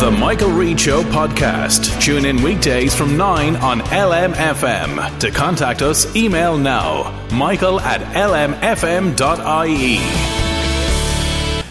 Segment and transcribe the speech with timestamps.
[0.00, 2.02] The Michael Reade Show podcast.
[2.02, 5.18] Tune in weekdays from 9 on LMFM.
[5.20, 9.14] To contact us, email now michael at lmfm.ie.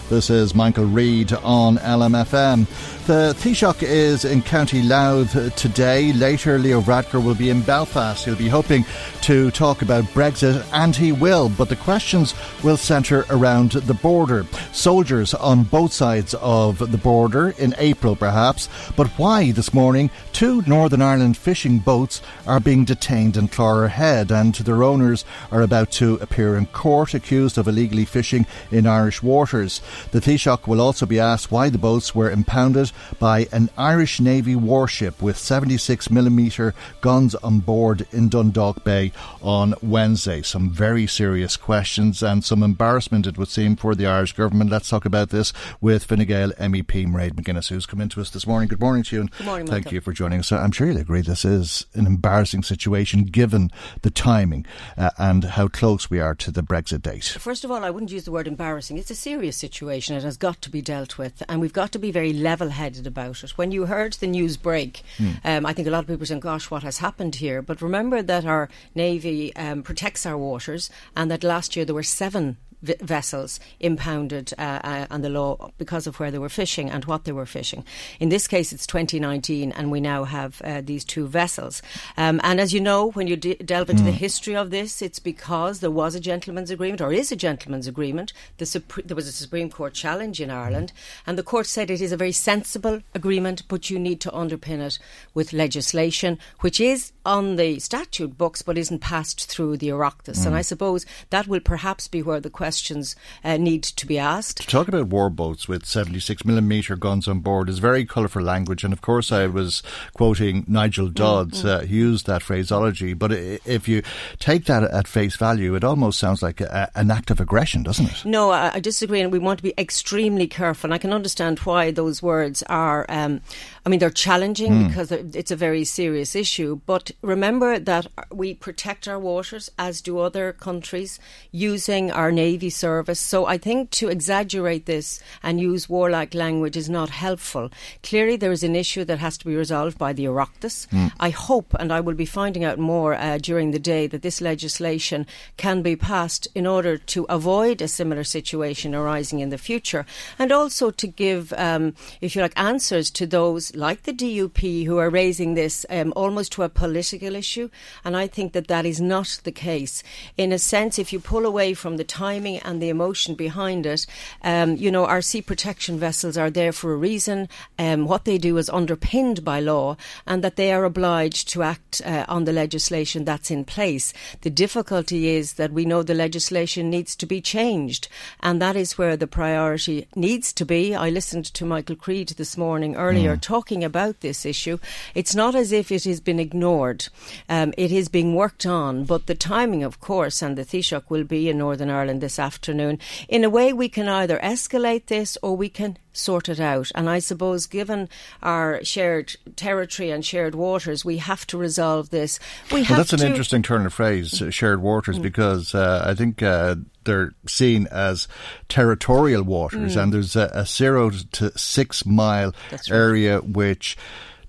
[0.08, 2.66] This is Michael Reade on LMFM.
[3.06, 6.10] The uh, Taoiseach is in County Louth today.
[6.14, 8.24] Later, Leo Varadkar will be in Belfast.
[8.24, 8.86] He'll be hoping
[9.20, 14.46] to talk about Brexit, and he will, but the questions will centre around the border.
[14.72, 18.70] Soldiers on both sides of the border in April, perhaps.
[18.96, 24.32] But why this morning two Northern Ireland fishing boats are being detained in Clogher Head,
[24.32, 29.22] and their owners are about to appear in court accused of illegally fishing in Irish
[29.22, 29.82] waters.
[30.12, 34.56] The Taoiseach will also be asked why the boats were impounded by an Irish Navy
[34.56, 40.42] warship with 76mm guns on board in Dundalk Bay on Wednesday.
[40.42, 44.70] Some very serious questions and some embarrassment, it would seem, for the Irish government.
[44.70, 48.46] Let's talk about this with Fine Gael MEP Mairead McGuinness, who's come into us this
[48.46, 48.68] morning.
[48.68, 49.28] Good morning to you.
[49.38, 49.94] Good morning, Thank Michael.
[49.94, 50.52] you for joining us.
[50.52, 53.70] I'm sure you'll agree this is an embarrassing situation given
[54.02, 54.66] the timing
[54.96, 57.24] uh, and how close we are to the Brexit date.
[57.24, 58.98] First of all, I wouldn't use the word embarrassing.
[58.98, 60.16] It's a serious situation.
[60.16, 62.83] It has got to be dealt with, and we've got to be very level headed
[63.06, 63.56] about it.
[63.56, 65.02] When you heard the news break,
[65.44, 67.62] um, I think a lot of people were saying, Gosh, what has happened here?
[67.62, 72.02] But remember that our Navy um, protects our waters, and that last year there were
[72.02, 76.90] seven v- vessels impounded uh, uh, on the law because of where they were fishing
[76.90, 77.84] and what they were fishing.
[78.20, 81.82] In this case, it's 2019, and we now have uh, these two vessels.
[82.16, 85.18] Um, and as you know, when you de- delve into the history of this, it's
[85.18, 88.32] because there was a gentleman's agreement, or is a gentleman's agreement.
[88.58, 90.92] The Supre- there was a Supreme Court challenge in Ireland,
[91.26, 94.80] and the court said it is a very sensible agreement, but you need to underpin
[94.80, 94.98] it
[95.32, 100.44] with legislation, which is on the statute books but isn't passed through the Oireachtas.
[100.46, 103.14] And I suppose that will perhaps be where the questions
[103.44, 104.56] uh, need to be asked.
[104.56, 108.82] To talk about warboats with 76mm guns on board is very colourful language.
[108.82, 113.14] And of course, I was quoting Nigel Dodds, uh, who used that phraseology.
[113.14, 114.02] But if you
[114.40, 118.06] take that at face value, it almost sounds like a, an act of aggression, doesn't
[118.06, 118.24] it?
[118.24, 120.88] No, I, I disagree, and we want to be extremely careful.
[120.88, 123.06] And I can understand why those words are.
[123.08, 123.40] Um,
[123.86, 126.80] I mean, they're challenging because it's a very serious issue.
[126.86, 131.20] But remember that we protect our waters, as do other countries,
[131.52, 133.20] using our navy service.
[133.20, 137.70] So I think to exaggerate this and use warlike language is not helpful.
[138.02, 140.86] Clearly, there is an issue that has to be resolved by the Oireachtas.
[141.20, 144.40] I hope, and I will be finding out more uh, during the day, that this
[144.40, 145.26] legislation
[145.58, 150.06] can be passed in order to avoid a similar situation arising in the future,
[150.38, 154.98] and also to give, um, if you like, answers to those like the DUP who
[154.98, 157.70] are raising this um, almost to a political issue.
[158.04, 160.02] And I think that that is not the case.
[160.36, 164.06] In a sense, if you pull away from the timing and the emotion behind it,
[164.42, 167.48] um, you know, our sea protection vessels are there for a reason.
[167.78, 169.96] Um, what they do is underpinned by law,
[170.26, 174.12] and that they are obliged to act uh, on the legislation that's in place.
[174.42, 178.08] The difficulty is that we know the legislation needs to be changed,
[178.40, 180.94] and that is where the priority needs to be.
[180.94, 184.78] I listened to Michael Creed this morning earlier talking about this issue.
[185.14, 187.08] It's not as if it has been ignored.
[187.48, 191.24] Um, it is being worked on, but the timing, of course, and the Taoiseach will
[191.24, 192.98] be in Northern Ireland this afternoon.
[193.28, 196.90] In a way, we can either escalate this or we can sort it out.
[196.94, 198.08] And I suppose, given
[198.42, 202.38] our shared territory and shared waters, we have to resolve this.
[202.72, 206.04] We have Well, that's an to, interesting turn of phrase, uh, shared waters, because uh,
[206.06, 208.26] I think uh, they're seen as
[208.68, 212.90] territorial waters, and there's a, a zero to six mile right.
[212.90, 213.96] area which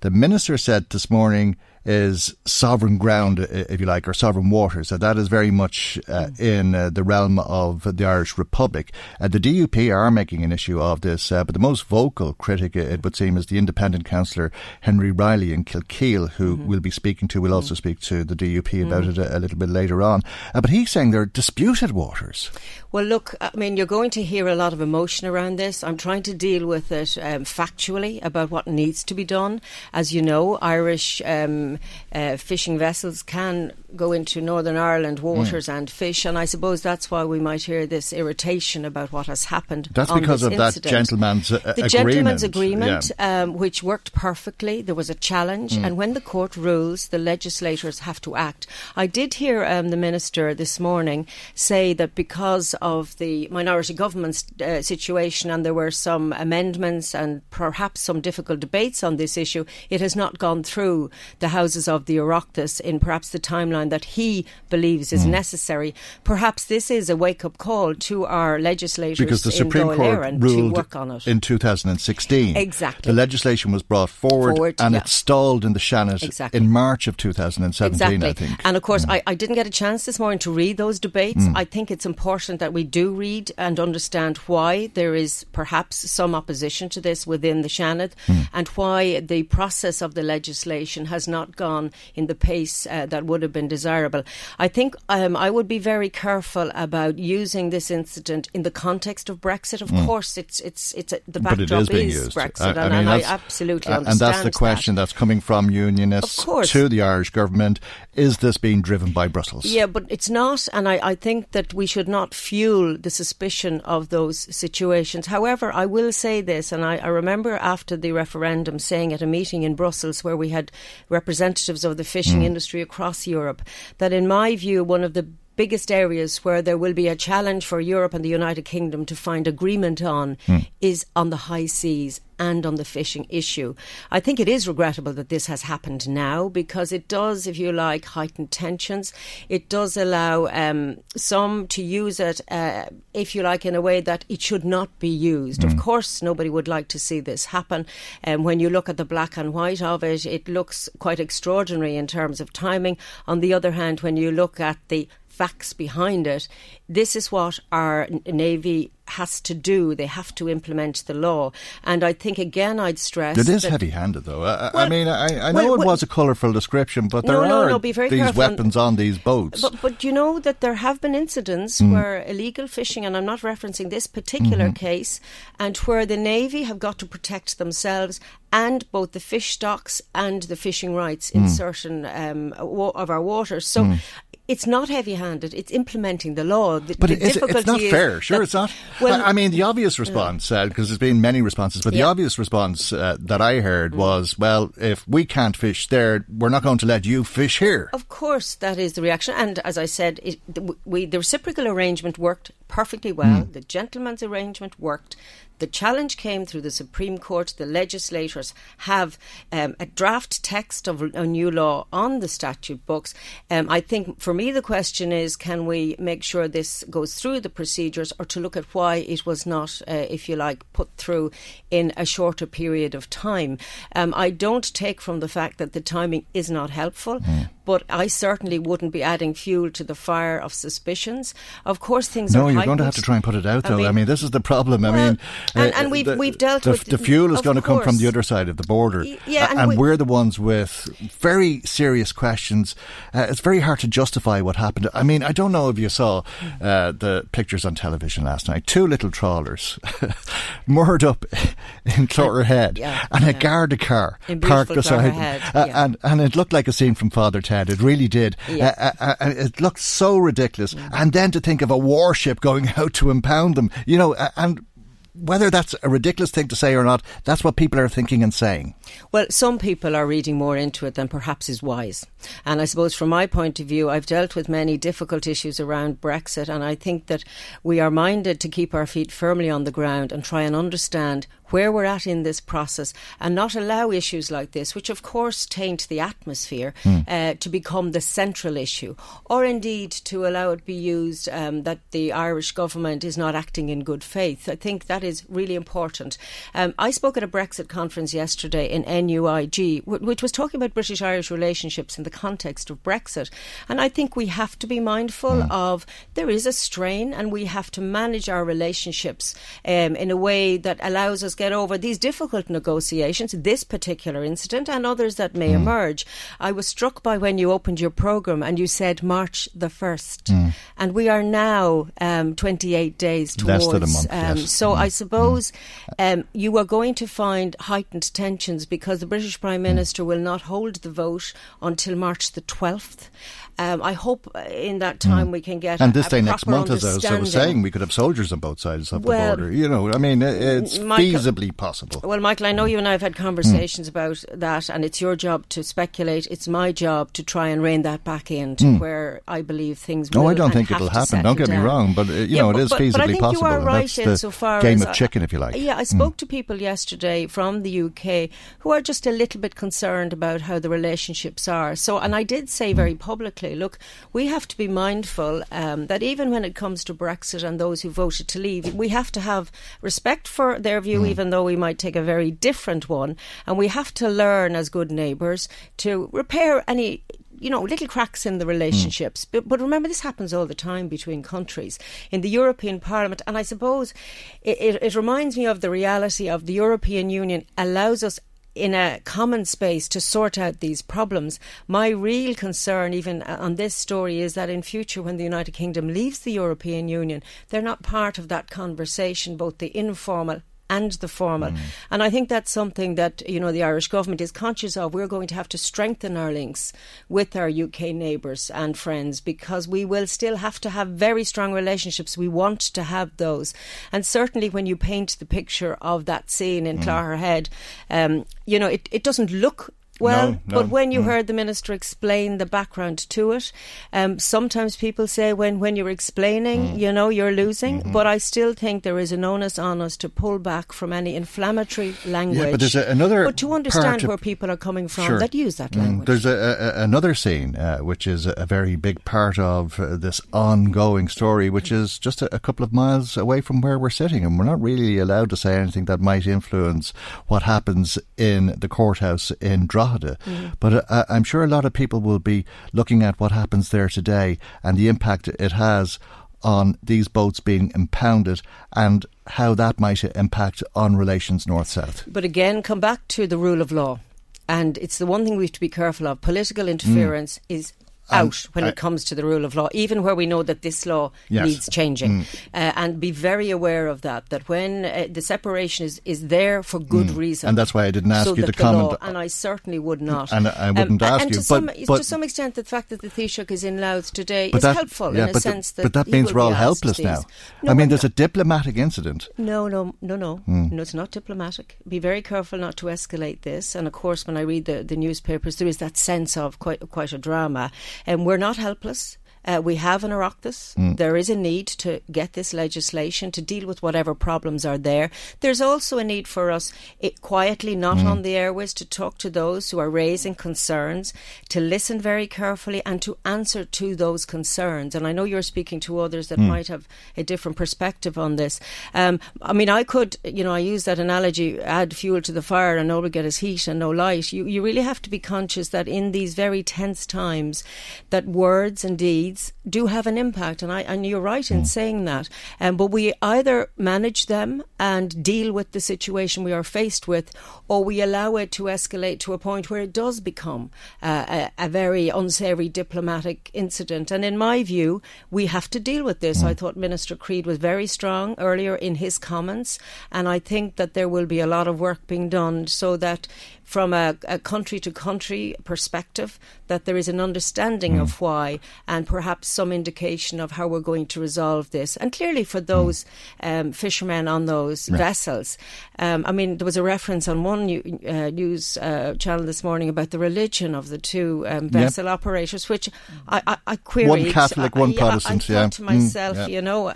[0.02, 4.90] the minister said this morning is sovereign ground, if you like, or sovereign waters.
[4.90, 6.40] So that is very much uh, mm.
[6.40, 8.92] in uh, the realm of the Irish Republic.
[9.20, 12.76] Uh, the DUP are making an issue of this, uh, but the most vocal critic,
[12.76, 14.52] it would seem, is the independent councillor
[14.82, 16.68] Henry Reilly in Kilkeel, who mm-hmm.
[16.68, 17.42] we'll be speaking to.
[17.42, 17.56] We'll mm-hmm.
[17.56, 19.22] also speak to the DUP about mm-hmm.
[19.22, 20.22] it a, a, little bit later on.
[20.54, 22.50] Uh, but he's saying they're disputed waters.
[22.92, 25.84] Well, look, I mean, you're going to hear a lot of emotion around this.
[25.84, 29.62] I'm trying to deal with it um, factually about what needs to be done.
[29.94, 31.75] As you know, Irish um,
[32.12, 35.78] uh, fishing vessels can go into Northern Ireland waters mm.
[35.78, 39.46] and fish, and I suppose that's why we might hear this irritation about what has
[39.46, 39.90] happened.
[39.92, 40.84] That's because of incident.
[40.84, 41.92] that gentleman's uh, the agreement.
[41.92, 43.44] gentleman's agreement, yeah.
[43.44, 44.82] um, which worked perfectly.
[44.82, 45.86] There was a challenge, mm.
[45.86, 48.68] and when the court rules, the legislators have to act.
[48.96, 54.44] I did hear um, the minister this morning say that because of the minority government
[54.62, 59.66] uh, situation, and there were some amendments and perhaps some difficult debates on this issue,
[59.90, 64.06] it has not gone through the houses of the Oireachtas in perhaps the timeline that
[64.06, 65.30] he believes is mm.
[65.30, 65.96] necessary.
[66.24, 70.76] Perhaps this is a wake up call to our legislators because the Supreme Court ruled
[70.76, 71.26] to work on it.
[71.26, 72.56] in 2016.
[72.56, 75.02] Exactly, the legislation was brought forward, forward and yeah.
[75.02, 76.60] it stalled in the Seanad exactly.
[76.60, 77.94] in March of 2017.
[77.94, 78.30] Exactly.
[78.30, 79.14] I think, and of course, mm.
[79.14, 81.44] I, I, didn't get a chance this morning to read those debates.
[81.44, 81.54] Mm.
[81.56, 86.36] I think it's important that we do read and understand why there is perhaps some
[86.36, 88.48] opposition to this within the Seanad mm.
[88.54, 93.26] and why the process of the legislation has not gone in the pace uh, that
[93.26, 94.24] would have been desirable.
[94.60, 99.30] I think um, I would be very careful about using this incident in the context
[99.30, 99.82] of Brexit.
[99.82, 100.06] Of mm.
[100.06, 102.38] course, it's it's it's a, the backdrop but it is, being is used.
[102.38, 104.22] Brexit, I, I mean, and I absolutely uh, understand.
[104.22, 105.02] And that's the question that.
[105.02, 107.80] that's coming from unionists to the Irish government.
[108.14, 109.66] Is this being driven by Brussels?
[109.66, 113.82] Yeah, but it's not, and I, I think that we should not fuel the suspicion
[113.82, 115.28] of those situations.
[115.28, 119.26] However, I will say this, and I, I remember after the referendum saying at a
[119.26, 120.72] meeting in Brussels where we had
[121.10, 121.45] representatives
[121.84, 122.46] of the fishing mm.
[122.46, 123.62] industry across Europe
[123.98, 127.66] that, in my view, one of the biggest areas where there will be a challenge
[127.66, 130.68] for Europe and the United Kingdom to find agreement on mm.
[130.82, 133.76] is on the high seas and on the fishing issue.
[134.12, 137.72] I think it is regrettable that this has happened now because it does, if you
[137.72, 139.14] like, heighten tensions.
[139.50, 144.02] It does allow um, some to use it, uh, if you like, in a way
[144.02, 145.62] that it should not be used.
[145.62, 145.72] Mm.
[145.72, 147.86] Of course, nobody would like to see this happen.
[148.24, 151.20] And um, when you look at the black and white of it, it looks quite
[151.20, 152.98] extraordinary in terms of timing.
[153.28, 156.48] On the other hand, when you look at the facts behind it.
[156.88, 159.96] This is what our Navy has to do.
[159.96, 161.52] They have to implement the law.
[161.84, 163.38] And I think, again, I'd stress.
[163.38, 164.44] It is heavy handed, though.
[164.44, 167.36] I, well, I mean, I, I know well, it was a colourful description, but there
[167.36, 169.62] no, no, are no, these weapons on these boats.
[169.62, 171.92] But, but you know that there have been incidents mm.
[171.94, 174.74] where illegal fishing, and I'm not referencing this particular mm-hmm.
[174.74, 175.20] case,
[175.60, 178.20] and where the Navy have got to protect themselves
[178.52, 181.50] and both the fish stocks and the fishing rights in mm.
[181.50, 183.68] certain um, of our waters.
[183.68, 184.00] So mm
[184.48, 185.54] it's not heavy-handed.
[185.54, 186.80] It's implementing the law.
[186.80, 188.22] The, but the it's, it's not fair.
[188.22, 188.72] Sure, it's not.
[189.02, 192.04] Well, I, I, mean, the obvious response, because uh, there's been many responses, but yeah.
[192.04, 193.98] the obvious response uh, that I heard mm.
[193.98, 197.90] was, "Well, if we can't fish there, we're not going to let you fish here."
[197.94, 199.34] Of course, that is the reaction.
[199.36, 200.40] And as I said, it,
[200.86, 203.44] we, the reciprocal arrangement worked perfectly well.
[203.44, 203.54] Mm.
[203.54, 205.16] The gentleman's arrangement worked.
[205.60, 207.54] The challenge came through the Supreme Court.
[207.58, 209.18] The legislators have
[209.52, 213.14] um, a draft text of a new law on the statute books.
[213.50, 217.42] Um, I think for me, the question is can we make sure this goes through
[217.42, 220.90] the procedures or to look at why it was not, uh, if you like, put
[220.98, 221.32] through
[221.72, 223.58] in a shorter period of time?
[223.96, 227.84] Um, I don't take from the fact that the timing is not helpful, mm but
[227.90, 231.34] I certainly wouldn't be adding fuel to the fire of suspicions.
[231.66, 232.44] Of course, things no, are.
[232.44, 232.68] No, you're heightened.
[232.70, 233.74] going to have to try and put it out, though.
[233.74, 234.84] I mean, I mean this is the problem.
[234.84, 235.20] Well, I mean,
[235.56, 237.82] and, uh, and we've the, we've dealt the, with the fuel is going to come
[237.82, 240.96] from the other side of the border, yeah, and, and we, are the ones with
[241.20, 242.76] very serious questions.
[243.14, 244.88] Uh, it's very hard to justify what happened.
[244.94, 246.24] I mean, I don't know if you saw
[246.62, 248.68] uh, the pictures on television last night.
[248.68, 249.80] Two little trawlers
[250.68, 251.26] moored up
[251.86, 253.32] in Clogherhead, yeah, and yeah.
[253.32, 256.96] a Garda car in parked beside them, uh, and and it looked like a scene
[256.96, 257.55] from Father Ted.
[257.62, 258.36] It really did.
[258.50, 258.74] Yeah.
[258.78, 260.74] Uh, uh, uh, it looked so ridiculous.
[260.74, 260.90] Mm.
[260.94, 264.66] And then to think of a warship going out to impound them, you know, and
[265.14, 268.34] whether that's a ridiculous thing to say or not, that's what people are thinking and
[268.34, 268.76] saying.
[269.12, 272.06] Well, some people are reading more into it than perhaps is wise.
[272.46, 276.02] And I suppose from my point of view, I've dealt with many difficult issues around
[276.02, 277.24] Brexit, and I think that
[277.64, 281.28] we are minded to keep our feet firmly on the ground and try and understand
[281.50, 285.46] where we're at in this process and not allow issues like this, which of course
[285.46, 287.08] taint the atmosphere, mm.
[287.08, 291.80] uh, to become the central issue, or indeed to allow it be used um, that
[291.92, 294.50] the Irish government is not acting in good faith.
[294.50, 296.18] I think that is really important.
[296.54, 301.02] Um, I spoke at a Brexit conference yesterday in NUIG, which was talking about British
[301.02, 303.30] Irish relationships in the context of Brexit.
[303.70, 305.52] And I think we have to be mindful mm.
[305.52, 310.18] of there is a strain and we have to manage our relationships um, in a
[310.18, 315.36] way that allows us get over these difficult negotiations, this particular incident and others that
[315.36, 315.56] may mm.
[315.56, 316.06] emerge.
[316.40, 320.24] I was struck by when you opened your programme and you said March the 1st.
[320.24, 320.54] Mm.
[320.78, 323.68] And we are now um, 28 days towards.
[323.68, 324.52] Less than a month, um, yes.
[324.52, 324.78] So mm.
[324.78, 325.52] I suppose
[326.00, 329.70] um, you are going to find heightened tensions because the British Prime mm.
[329.72, 333.10] Minister will not hold the vote until March the 12th.
[333.58, 335.32] Um, I hope in that time mm.
[335.32, 337.94] we can get and this day next month, as I was saying, we could have
[337.94, 339.52] soldiers on both sides of well, the border.
[339.54, 342.02] You know, I mean, it's Michael, feasibly possible.
[342.04, 343.92] Well, Michael, I know you and I have had conversations mm.
[343.92, 346.28] about that, and it's your job to speculate.
[346.28, 348.80] It's my job to try and rein that back in to mm.
[348.80, 350.14] where I believe things.
[350.14, 351.24] No, I don't think it'll happen.
[351.24, 351.60] Don't get down.
[351.60, 353.20] me wrong, but uh, you yeah, know, but, it is but, feasibly but I think
[353.20, 353.48] possible.
[353.48, 355.56] You are right the so far game of chicken, if you like.
[355.56, 359.56] Yeah, I spoke to people yesterday from the UK who are just a little bit
[359.56, 361.76] concerned about how the relationships are.
[361.76, 363.78] So, and I did say very publicly, look,
[364.14, 367.82] we have to be mindful um, that even when it comes to Brexit and those
[367.82, 371.10] who voted to leave, we have to have respect for their view, mm.
[371.10, 373.18] even though we might take a very different one.
[373.46, 375.48] And we have to learn as good neighbours
[375.78, 377.04] to repair any
[377.40, 379.26] you know, little cracks in the relationships.
[379.26, 379.28] Mm.
[379.32, 381.78] But, but, remember, this happens all the time between countries.
[382.12, 383.94] In the European Parliament, and I suppose
[384.42, 388.20] it, it, it reminds me of the reality of the European Union allows us
[388.56, 391.40] in a common space to sort out these problems.
[391.68, 395.52] My real concern, even uh, on this story, is that in future, when the United
[395.52, 400.94] Kingdom leaves the European Union, they're not part of that conversation, both the informal and
[400.94, 401.52] the formal.
[401.52, 401.58] Mm.
[401.92, 404.94] And I think that's something that, you know, the Irish government is conscious of.
[404.94, 406.74] We're going to have to strengthen our links
[407.08, 411.54] with our UK neighbours and friends because we will still have to have very strong
[411.54, 412.18] relationships.
[412.18, 413.54] We want to have those.
[413.92, 416.84] And certainly when you paint the picture of that scene in mm.
[416.84, 417.50] Clogherhead,
[417.90, 421.06] um, you know, it, it doesn't look well, no, no, but when you mm.
[421.06, 423.52] heard the minister explain the background to it,
[423.94, 426.80] um, sometimes people say when, when you're explaining, mm.
[426.80, 427.80] you know, you're losing.
[427.80, 427.94] Mm-hmm.
[427.94, 431.16] But I still think there is an onus on us to pull back from any
[431.16, 432.40] inflammatory language.
[432.40, 433.26] Yeah, but there's a, another.
[433.26, 435.20] But to understand where people are coming from sure.
[435.20, 435.80] that use that mm.
[435.80, 436.08] language.
[436.08, 440.20] There's a, a, another scene uh, which is a very big part of uh, this
[440.34, 444.26] ongoing story, which is just a, a couple of miles away from where we're sitting,
[444.26, 446.92] and we're not really allowed to say anything that might influence
[447.28, 449.85] what happens in the courthouse in Drogheda.
[449.86, 450.54] Mm.
[450.60, 453.90] But uh, I'm sure a lot of people will be looking at what happens there
[453.90, 456.00] today and the impact it has
[456.44, 458.42] on these boats being impounded
[458.76, 462.04] and how that might impact on relations north south.
[462.08, 464.00] But again, come back to the rule of law.
[464.48, 466.22] And it's the one thing we have to be careful of.
[466.22, 467.56] Political interference mm.
[467.56, 467.74] is
[468.12, 470.86] out when it comes to the rule of law, even where we know that this
[470.86, 471.46] law yes.
[471.46, 472.22] needs changing.
[472.22, 472.48] Mm.
[472.54, 476.64] Uh, and be very aware of that, that when uh, the separation is, is there
[476.64, 477.18] for good mm.
[477.18, 477.50] reason.
[477.50, 478.92] And that's why I didn't ask so you to comment.
[478.92, 480.32] Law, and I certainly would not.
[480.32, 481.36] And I wouldn't um, ask and you.
[481.36, 484.14] To but, some, but, to some extent, the fact that the Taoiseach is in Louth
[484.14, 486.52] today is that, helpful yeah, in a sense the, that But that means we're all
[486.52, 487.24] helpless now.
[487.64, 489.30] No, I mean, there's a diplomatic incident.
[489.38, 490.42] No, no, no, no.
[490.48, 490.72] Mm.
[490.72, 491.78] No, it's not diplomatic.
[491.88, 493.76] Be very careful not to escalate this.
[493.76, 496.80] And of course, when I read the, the newspapers, there is that sense of quite,
[496.92, 497.72] quite a drama.
[498.06, 499.18] And we're not helpless.
[499.46, 500.76] Uh, we have an Oireachtas.
[500.76, 500.98] Mm.
[500.98, 505.12] There is a need to get this legislation to deal with whatever problems are there.
[505.42, 508.06] There's also a need for us, it, quietly, not mm.
[508.06, 511.14] on the airways, to talk to those who are raising concerns,
[511.50, 514.96] to listen very carefully, and to answer to those concerns.
[514.96, 516.48] And I know you're speaking to others that mm.
[516.48, 518.60] might have a different perspective on this.
[518.94, 522.42] Um, I mean, I could, you know, I use that analogy: add fuel to the
[522.42, 524.34] fire, and all we get is heat and no light.
[524.34, 527.64] You you really have to be conscious that in these very tense times,
[528.10, 529.35] that words and deeds
[529.68, 531.68] do have an impact, and I and you're right in mm.
[531.68, 532.30] saying that.
[532.60, 537.32] Um, but we either manage them and deal with the situation we are faced with,
[537.68, 541.26] or we allow it to escalate to a point where it does become uh,
[541.58, 544.12] a, a, very unsavoury diplomatic incident.
[544.12, 545.02] And in my view,
[545.32, 546.44] we have to deal with this.
[546.44, 546.48] Mm.
[546.48, 549.80] I thought Minister Creed was very strong earlier in his comments,
[550.12, 553.28] and I think that there will be a lot of work being done so that
[553.66, 558.02] from a, a country to country perspective, that there is an understanding mm.
[558.02, 561.98] of why and perhaps some indication of how we're going to resolve this.
[561.98, 562.68] And clearly, for mm.
[562.68, 563.06] those
[563.42, 563.60] mm.
[563.60, 564.98] um, fishermen on those yeah.
[564.98, 565.58] vessels,
[566.00, 569.64] um, I mean, there was a reference on one new, uh, news uh, channel this
[569.64, 572.14] morning about the religion of the two um, vessel yep.
[572.14, 572.88] operators, which
[573.28, 574.10] I, I, I queried.
[574.10, 575.50] One Catholic, one Protestant.
[575.50, 575.70] I, I yeah.
[575.70, 576.48] to myself, mm, yeah.
[576.48, 576.94] you know.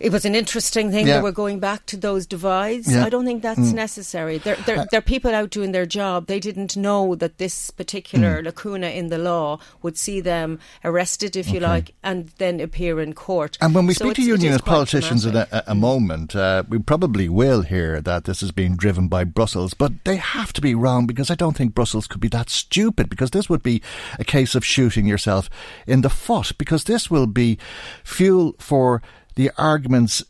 [0.00, 1.14] It was an interesting thing yeah.
[1.14, 2.92] that we're going back to those divides.
[2.92, 3.04] Yeah.
[3.04, 3.74] I don't think that's mm.
[3.74, 4.38] necessary.
[4.38, 6.26] There, there, uh, there, are people out doing their job.
[6.26, 8.44] They didn't know that this particular mm.
[8.44, 13.12] lacuna in the law would see them arrested, if you like, and then appear in
[13.12, 13.58] court.
[13.60, 17.28] And when we so speak to unionist politicians in a, a moment, uh, we probably
[17.28, 21.06] will hear that this is being driven by Brussels, but they have to be wrong
[21.06, 23.82] because I don't think Brussels could be that stupid because this would be
[24.18, 25.50] a case of shooting yourself
[25.86, 27.58] in the foot because this will be
[28.04, 29.02] fuel for
[29.38, 30.20] the arguments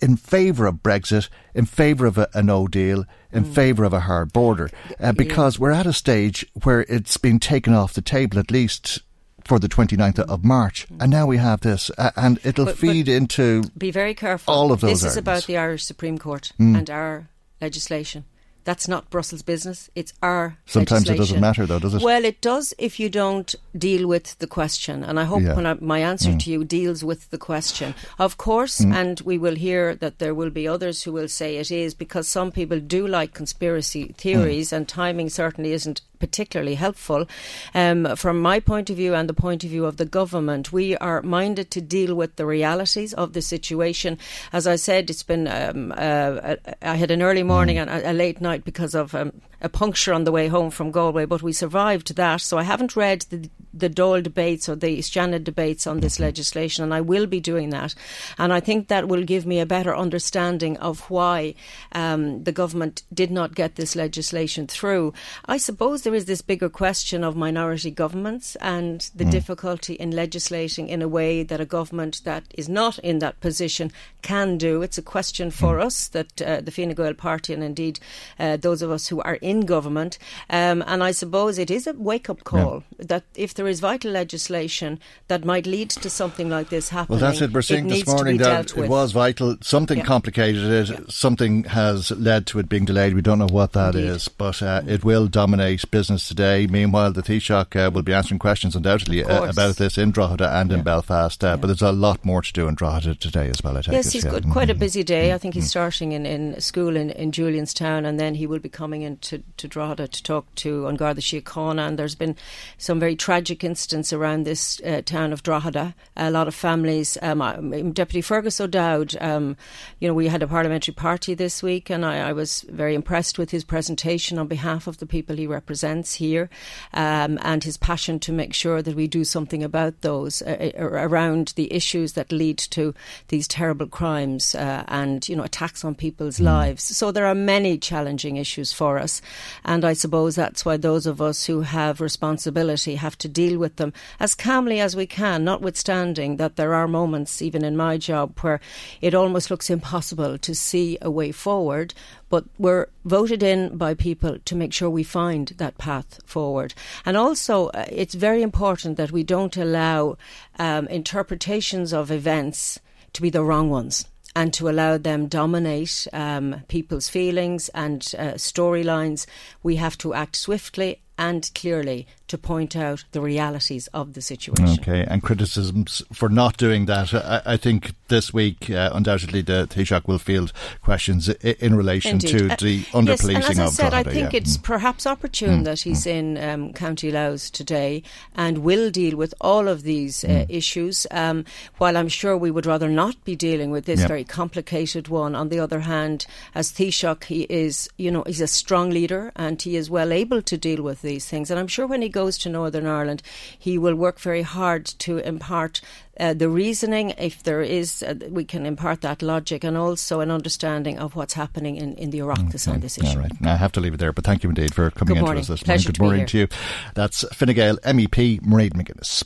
[0.00, 3.52] in favour of Brexit, in favour of a, a, no deal, in mm.
[3.52, 4.70] favour of a hard border,
[5.00, 5.62] uh, because yeah.
[5.62, 9.00] we're at a stage where it's been taken off the table at least
[9.44, 10.86] for the 29th of March.
[10.88, 11.02] Mm.
[11.02, 13.64] And now we have this, uh, and it'll but, feed but into.
[13.76, 14.54] Be very careful.
[14.54, 15.02] All of those.
[15.02, 16.78] This is about the Irish Supreme Court mm.
[16.78, 17.28] and our
[17.60, 18.24] legislation.
[18.70, 19.90] That's not Brussels business.
[19.96, 20.56] It's our.
[20.64, 22.02] Sometimes it doesn't matter, though, does it?
[22.02, 25.02] Well, it does if you don't deal with the question.
[25.02, 25.56] And I hope yeah.
[25.56, 26.38] when I, my answer mm.
[26.38, 27.96] to you deals with the question.
[28.20, 28.94] Of course, mm.
[28.94, 32.28] and we will hear that there will be others who will say it is because
[32.28, 34.76] some people do like conspiracy theories, mm.
[34.76, 37.26] and timing certainly isn't particularly helpful.
[37.74, 40.96] Um, from my point of view and the point of view of the government, we
[40.98, 44.18] are minded to deal with the realities of the situation.
[44.52, 48.40] As I said, it's been, um, uh, I had an early morning and a, late
[48.40, 52.14] night because of um, a puncture on the way home from Galway, but we survived
[52.16, 52.40] that.
[52.40, 56.24] So I haven't read the the Dáil debates or the Seanad debates on this mm-hmm.
[56.24, 57.94] legislation, and I will be doing that.
[58.38, 61.54] And I think that will give me a better understanding of why
[61.92, 65.12] um, the government did not get this legislation through.
[65.46, 69.30] I suppose there is this bigger question of minority governments and the mm.
[69.30, 73.92] difficulty in legislating in a way that a government that is not in that position
[74.20, 74.82] can do.
[74.82, 75.84] It's a question for mm.
[75.84, 78.00] us that uh, the Fine Gael party and indeed
[78.40, 80.18] uh, those of us who are in government.
[80.50, 83.06] Um, and I suppose it is a wake up call yeah.
[83.06, 84.98] that if there is vital legislation
[85.28, 87.52] that might lead to something like this happening, well, that's it.
[87.52, 89.58] We're seeing this morning that it was vital.
[89.60, 90.04] Something yeah.
[90.04, 90.88] complicated it.
[90.88, 91.00] Yeah.
[91.08, 93.14] Something has led to it being delayed.
[93.14, 94.08] We don't know what that indeed.
[94.08, 96.66] is, but uh, it will dominate business today.
[96.66, 100.72] Meanwhile, the Taoiseach uh, will be answering questions undoubtedly uh, about this in Drogheda and
[100.72, 101.44] in Belfast.
[101.44, 103.76] Uh, but there's a lot more to do in Drogheda today as well.
[103.76, 104.12] I take yes, it.
[104.14, 105.34] he's got quite a busy day.
[105.34, 105.68] I think he's mm-hmm.
[105.68, 109.68] starting in, in school in, in Julianstown, and then he will be coming into to
[109.68, 111.86] Drogheda to talk to An Garda Síochána.
[111.86, 112.34] And there's been
[112.78, 115.94] some very tragic incidents around this uh, town of Drogheda.
[116.16, 117.18] A lot of families.
[117.20, 119.54] Um, Deputy Fergus O'Dowd, um,
[119.98, 123.38] you know, we had a parliamentary party this week, and I, I, was very impressed
[123.38, 126.48] with his presentation on behalf of the people he represents here,
[126.94, 130.84] um, and his passion to make sure that we do something about those uh, uh
[130.84, 132.94] around the issues that lead to
[133.28, 136.44] these terrible crimes uh, and you know attacks on people's mm.
[136.44, 136.82] lives.
[136.84, 139.20] So there are many challenging issues for us,
[139.64, 143.76] and I suppose that's why those of us who have responsibility have to deal with
[143.76, 148.38] them as calmly as we can, notwithstanding that there are moments, even in my job,
[148.40, 148.60] where
[149.00, 151.94] it almost looks impossible to see a way forward.
[152.30, 156.72] But we're voted in by people to make sure we find that path forward.
[157.04, 160.16] And also, uh, it's very important that we don't allow
[160.58, 162.80] um, interpretations of events
[163.12, 168.34] to be the wrong ones and to allow them dominate um, people's feelings and uh,
[168.34, 169.26] storylines.
[169.62, 174.78] We have to act swiftly and clearly to point out the realities of the situation.
[174.80, 177.12] Okay, and criticisms for not doing that.
[177.12, 182.28] I, I think this week, uh, undoubtedly, the Taoiseach will field questions in relation Indeed.
[182.38, 184.38] to uh, the under policing yes, and as I said, Drogheda, I think yeah.
[184.38, 184.62] it's mm.
[184.62, 185.64] perhaps opportune mm.
[185.64, 186.12] that he's mm.
[186.12, 188.04] in um, County Louth today
[188.36, 190.46] and will deal with all of these uh, mm.
[190.48, 191.06] issues.
[191.10, 191.44] Um,
[191.78, 194.08] while I'm sure we would rather not be dealing with this yep.
[194.08, 198.46] very complicated one, on the other hand, as Taoiseach, he is, you know, he's a
[198.46, 201.50] strong leader and he is well able to deal with these things.
[201.50, 203.22] And I'm sure when he goes to Northern Ireland,
[203.58, 205.80] he will work very hard to impart
[206.20, 210.30] uh, the reasoning, if there is, uh, we can impart that logic and also an
[210.30, 212.74] understanding of what's happening in, in the Oireachtas okay.
[212.74, 213.08] on this issue.
[213.08, 213.40] All right.
[213.40, 215.40] Now, I have to leave it there, but thank you indeed for coming Good into
[215.40, 215.84] us this morning.
[215.86, 216.48] Good morning to, to, you.
[216.94, 219.24] That's Fine Gael MEP Mairead McGuinness.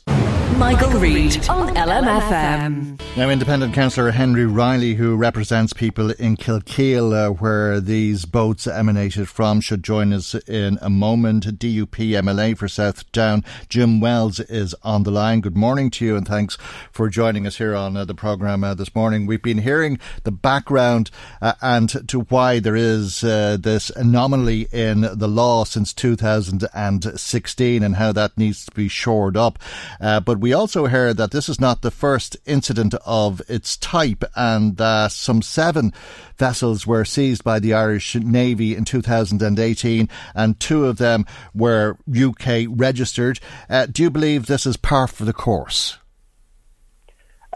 [0.59, 3.01] Michael, Reade on LMFM.
[3.17, 9.29] Now, independent councillor Henry Reilly, who represents people in Kilkeel, uh, where these boats emanated
[9.29, 11.59] from, should join us in a moment.
[11.59, 15.41] DUP MLA for South Down, Jim Wells, is on the line.
[15.41, 16.57] Good morning to you, and thanks
[16.93, 19.27] for joining us here on uh, the programme uh, this morning.
[19.27, 25.03] We've been hearing the background uh, and to why there is uh, this anomaly in
[25.03, 29.59] the law since 2016 and how that needs to be shored up.
[30.01, 34.25] Uh, but we also heard that this is not the first incident of its type
[34.37, 35.93] and that some seven
[36.37, 42.67] vessels were seized by the Irish Navy in 2018 and two of them were UK
[42.69, 43.41] registered.
[43.69, 45.99] Uh, do you believe this is par for the course?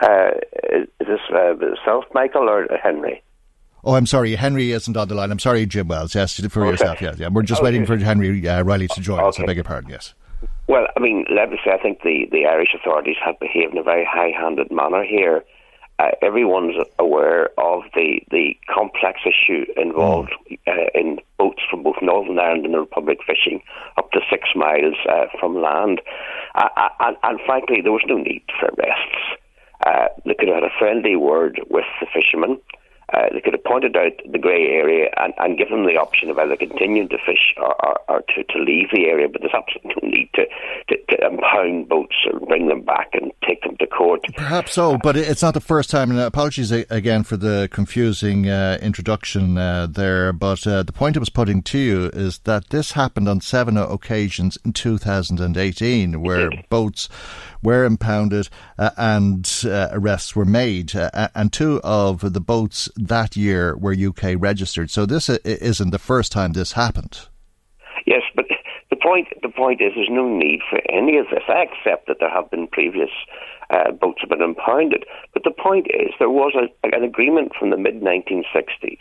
[0.01, 0.31] Uh,
[0.71, 3.23] is this uh, South Michael or Henry?
[3.85, 5.31] Oh, I'm sorry, Henry isn't on the line.
[5.31, 6.15] I'm sorry, Jim Wells.
[6.15, 6.71] Yes, for okay.
[6.71, 7.01] yourself.
[7.01, 7.29] Yeah, yeah.
[7.29, 7.67] We're just okay.
[7.67, 9.29] waiting for Henry uh, Reilly to join okay.
[9.29, 9.41] us.
[9.41, 9.91] I beg your pardon.
[9.91, 10.15] Yes.
[10.67, 13.79] Well, I mean, let me say, I think the, the Irish authorities have behaved in
[13.79, 15.45] a very high handed manner here.
[15.99, 20.59] Uh, everyone's aware of the, the complex issue involved mm.
[20.69, 23.63] uh, in boats from both Northern Ireland and the Republic fishing
[23.97, 26.01] up to six miles uh, from land.
[26.55, 29.38] Uh, uh, and, and, frankly, there was no need for arrests.
[29.87, 32.61] Uh, they could have had a friendly word with the fishermen.
[33.15, 36.29] Uh, they could have pointed out the grey area and, and given them the option
[36.29, 39.55] of either continuing to fish or, or, or to, to leave the area, but there's
[39.55, 40.45] absolutely no need to,
[40.89, 44.21] to, to, impound boats or bring them back and take them to court.
[44.37, 48.77] Perhaps so, but it's not the first time, and apologies again for the confusing uh,
[48.83, 52.93] introduction uh, there, but uh, the point I was putting to you is that this
[52.93, 57.09] happened on seven occasions in 2018 where boats
[57.63, 60.95] were impounded uh, and uh, arrests were made.
[60.95, 64.91] Uh, and two of the boats that year were UK registered.
[64.91, 67.29] So this isn't the first time this happened.
[68.07, 68.47] Yes, but
[68.91, 71.43] the point the point is there's no need for any of this.
[71.49, 73.11] I accept that there have been previous
[73.71, 77.71] uh, boats have been impounded, but the point is there was a, an agreement from
[77.71, 78.99] the mid 1960s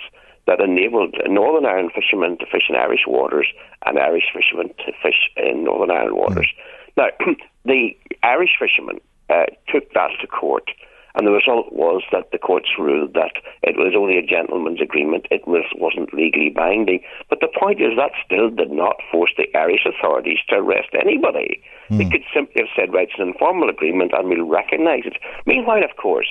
[0.48, 3.48] that enabled Northern Ireland fishermen to fish in Irish waters
[3.86, 6.48] and Irish fishermen to fish in Northern Ireland waters.
[6.48, 6.63] Mm.
[6.98, 7.34] Now,
[7.65, 8.99] the Irish fishermen
[9.30, 10.69] uh, took that to court,
[11.15, 15.25] and the result was that the courts ruled that it was only a gentleman's agreement,
[15.32, 17.01] it was, wasn't legally binding.
[17.30, 21.60] But the point is that still did not force the Irish authorities to arrest anybody.
[21.89, 21.97] Mm.
[21.97, 22.12] They hmm.
[22.12, 25.17] could simply have said, right, it's an informal agreement and we'll recognise it.
[25.47, 26.30] Meanwhile, of course,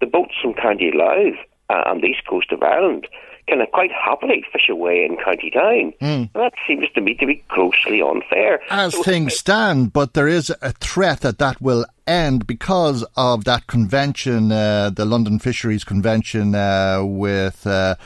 [0.00, 3.08] the boats from County Louth uh, on the east coast of Ireland
[3.48, 5.92] can a quite happily fish away in County Down.
[6.00, 6.32] Mm.
[6.34, 8.60] That seems to me to be grossly unfair.
[8.70, 13.44] As so, things stand, but there is a threat that that will end because of
[13.44, 17.66] that convention, uh, the London Fisheries Convention, uh, with.
[17.66, 17.96] Uh,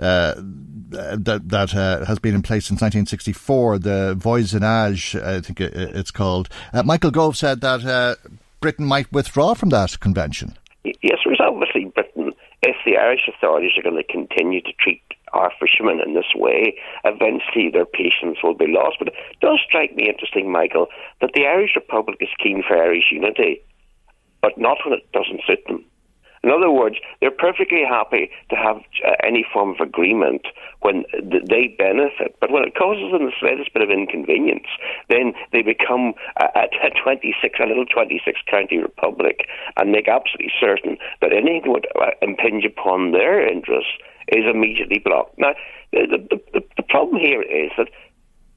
[0.00, 6.12] uh, that that uh, has been in place since 1964, the voisinage, I think it's
[6.12, 6.48] called.
[6.72, 8.14] Uh, Michael Gove said that uh,
[8.60, 10.56] Britain might withdraw from that convention.
[10.84, 12.17] Yes, there's obviously Britain
[12.62, 16.74] if the Irish authorities are going to continue to treat our fishermen in this way,
[17.04, 18.96] eventually their patience will be lost.
[18.98, 20.88] But it does strike me interesting, Michael,
[21.20, 23.62] that the Irish Republic is keen for Irish unity,
[24.42, 25.84] but not when it doesn't suit them.
[26.42, 30.46] In other words, they're perfectly happy to have uh, any form of agreement
[30.80, 34.68] when th- they benefit, but when it causes them the slightest bit of inconvenience,
[35.08, 40.96] then they become a, a 26, a little 26 county republic, and make absolutely certain
[41.20, 43.92] that anything would uh, impinge upon their interests
[44.28, 45.38] is immediately blocked.
[45.38, 45.54] Now,
[45.92, 47.88] the, the, the, the problem here is that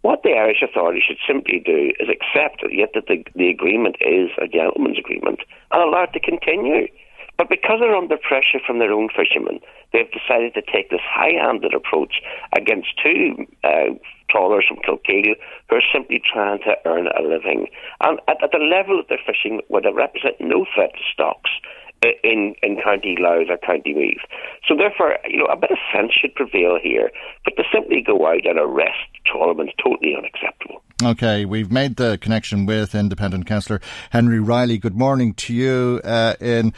[0.01, 4.29] what the Irish authorities should simply do is accept yet that the, the agreement is
[4.41, 5.39] a gentleman's agreement
[5.71, 6.87] and allow it to continue.
[7.41, 11.73] But because they're under pressure from their own fishermen, they've decided to take this high-handed
[11.73, 12.21] approach
[12.55, 13.97] against two uh,
[14.29, 15.33] trawlers from Kilkeel
[15.67, 17.65] who are simply trying to earn a living.
[18.05, 21.49] And at, at the level that they're fishing, where they represent no threat to stocks,
[22.23, 24.21] in, in County Louth or County Meath.
[24.67, 27.11] So therefore, you know, a bit of sense should prevail here.
[27.45, 30.81] But to simply go out and arrest trawlermen is totally unacceptable.
[31.03, 34.77] Okay, we've made the connection with independent councillor Henry Reilly.
[34.77, 36.73] Good morning to you uh, in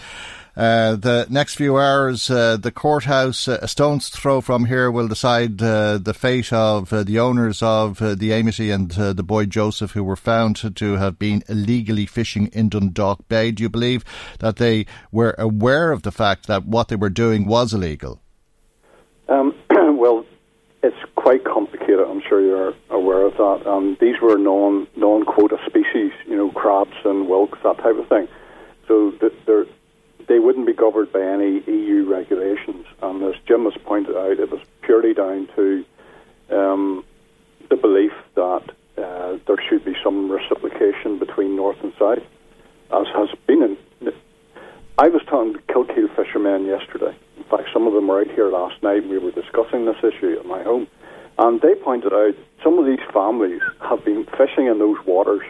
[0.55, 5.07] uh, the next few hours, uh, the courthouse, uh, a stone's throw from here, will
[5.07, 10.03] decide uh, the fate of the owners of the Amity and the boy Joseph, who
[10.03, 13.51] were found to have been illegally fishing in Dundalk Bay.
[13.51, 14.05] Do you believe
[14.39, 18.21] that they were aware of the fact that what they were doing was illegal?
[19.29, 20.23] Um, well,
[20.83, 22.01] it's quite complicated.
[22.01, 23.67] I'm sure you're aware of that.
[23.67, 28.07] Um, these were non non quota species, you know, crabs and whelks, that type of
[28.07, 28.27] thing.
[28.87, 29.13] So
[29.47, 29.65] they're
[30.27, 32.85] they wouldn't be governed by any EU regulations.
[33.01, 35.85] And as Jim has pointed out, it was purely down to
[36.49, 37.05] um,
[37.69, 38.63] the belief that
[38.97, 42.23] uh, there should be some reciprocation between North and South.
[42.91, 43.77] as has been in.
[44.95, 47.15] I was talking to Kilkeel fishermen yesterday.
[47.37, 49.01] In fact, some of them were out here last night.
[49.01, 50.87] and We were discussing this issue at my home,
[51.39, 55.41] and they pointed out some of these families have been fishing in those waters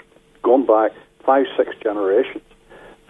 [0.43, 0.93] going back
[1.25, 2.43] five, six generations.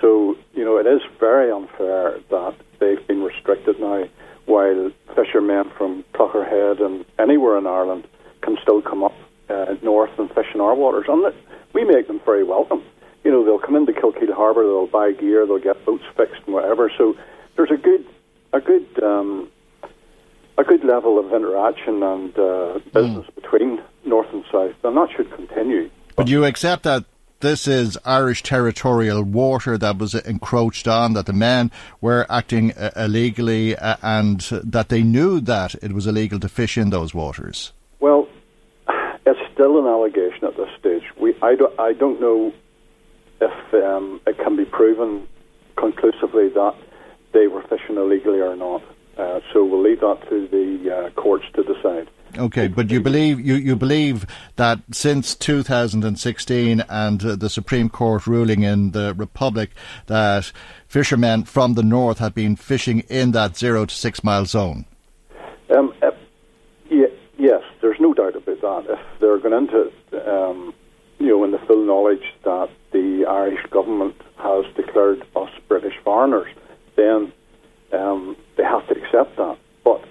[0.01, 4.05] So, you know, it is very unfair that they've been restricted now,
[4.45, 8.07] while fishermen from Clogherhead and anywhere in Ireland
[8.41, 9.13] can still come up
[9.49, 11.05] uh, north and fish in our waters.
[11.07, 11.33] And
[11.73, 12.83] we make them very welcome.
[13.23, 16.53] You know, they'll come into Kilkeel Harbour, they'll buy gear, they'll get boats fixed and
[16.53, 16.91] whatever.
[16.97, 17.15] So
[17.55, 18.05] there's a good,
[18.51, 19.49] a good, um,
[20.57, 23.35] a good level of interaction and uh, business mm.
[23.35, 25.89] between north and south, and that should continue.
[26.15, 27.05] But you accept that
[27.39, 32.91] this is Irish territorial water that was encroached on, that the men were acting uh,
[32.95, 37.73] illegally, uh, and that they knew that it was illegal to fish in those waters?
[37.99, 38.29] Well,
[39.25, 41.03] it's still an allegation at this stage.
[41.19, 42.53] We, I, do, I don't know
[43.41, 45.27] if um, it can be proven
[45.75, 46.75] conclusively that
[47.33, 48.83] they were fishing illegally or not.
[49.17, 52.07] Uh, so we'll leave that to the uh, courts to decide.
[52.37, 58.25] Okay, but you believe you, you believe that since 2016 and uh, the Supreme Court
[58.25, 59.69] ruling in the Republic
[60.07, 60.51] that
[60.87, 64.85] fishermen from the north have been fishing in that zero to six mile zone.
[65.75, 66.11] Um, uh,
[66.89, 68.93] yeah, yes, there's no doubt about that.
[68.93, 69.91] If they're going into,
[70.27, 70.73] um,
[71.19, 76.51] you know, in the full knowledge that the Irish government has declared us British foreigners,
[76.95, 77.31] then
[77.91, 79.57] um, they have to accept that.
[79.83, 80.03] But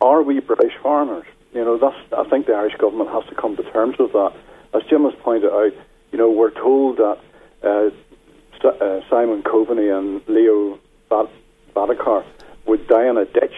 [0.00, 1.26] are we British foreigners?
[1.54, 4.32] You know, that's, I think the Irish government has to come to terms with that.
[4.74, 5.72] As Jim has pointed out,
[6.12, 7.18] you know, we're told that
[7.62, 7.90] uh,
[8.66, 10.78] uh, Simon Coveney and Leo
[11.10, 12.24] Varadkar
[12.66, 13.54] would die in a ditch,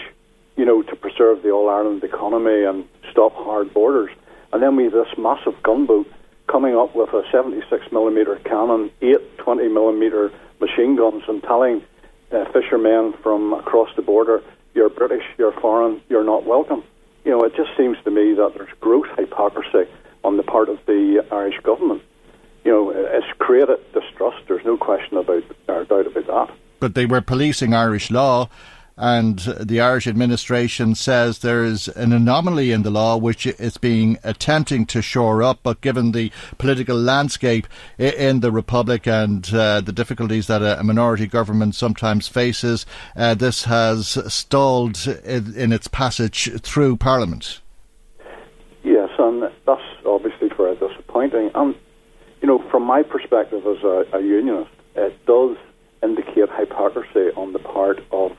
[0.56, 4.10] you know, to preserve the All Ireland economy and stop hard borders.
[4.52, 6.10] And then we have this massive gunboat
[6.46, 11.82] coming up with a 76 millimeter cannon, eight 20 millimeter machine guns, and telling
[12.32, 14.42] uh, fishermen from across the border,
[14.74, 16.82] "You're British, you're foreign, you're not welcome."
[17.24, 19.90] You know, it just seems to me that there's gross hypocrisy
[20.24, 22.02] on the part of the Irish government.
[22.64, 24.38] You know, it's created distrust.
[24.46, 26.56] There's no question about or doubt about that.
[26.78, 28.48] But they were policing Irish law,
[29.00, 34.18] and the Irish administration says there is an anomaly in the law which it's being
[34.22, 35.60] attempting to shore up.
[35.62, 41.26] But given the political landscape in the Republic and uh, the difficulties that a minority
[41.26, 42.84] government sometimes faces,
[43.16, 47.62] uh, this has stalled in, in its passage through Parliament.
[48.84, 51.50] Yes, and that's obviously very disappointing.
[51.54, 51.74] And
[52.42, 55.56] you know, from my perspective as a, a unionist, it does
[56.02, 58.36] indicate hypocrisy on the part of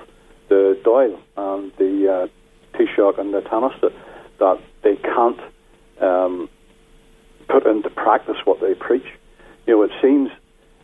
[0.52, 3.94] the Dáil and the uh, Taoiseach and the Tánaiste
[4.40, 5.40] that they can't
[6.02, 6.50] um,
[7.48, 9.08] put into practice what they preach.
[9.66, 10.30] You know, it seems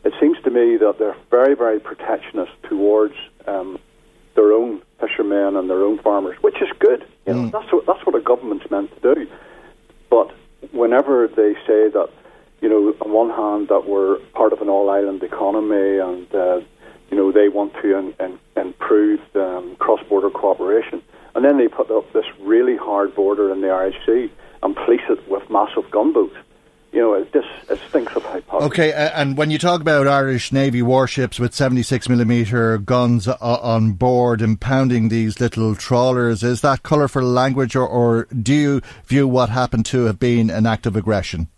[0.05, 3.77] it seems to me that they're very, very protectionist towards um,
[4.35, 7.05] their own fishermen and their own farmers, which is good.
[7.25, 7.51] You know, mm.
[7.51, 9.27] that's what that's what a government's meant to do.
[10.09, 10.33] But
[10.71, 12.09] whenever they say that,
[12.61, 16.61] you know, on one hand that we're part of an all island economy and uh,
[17.09, 18.13] you know, they want to
[18.55, 21.01] improve um, cross-border cooperation.
[21.35, 24.31] And then they put up this really hard border in the Irish Sea
[24.63, 26.35] and police it with massive gunboats.
[26.91, 28.65] You know, it just it stinks of hypocrisy.
[28.65, 34.41] Okay, and when you talk about Irish Navy warships with 76 millimeter guns on board
[34.41, 39.85] impounding these little trawlers, is that colourful language, or, or do you view what happened
[39.87, 41.49] to have been an act of aggression?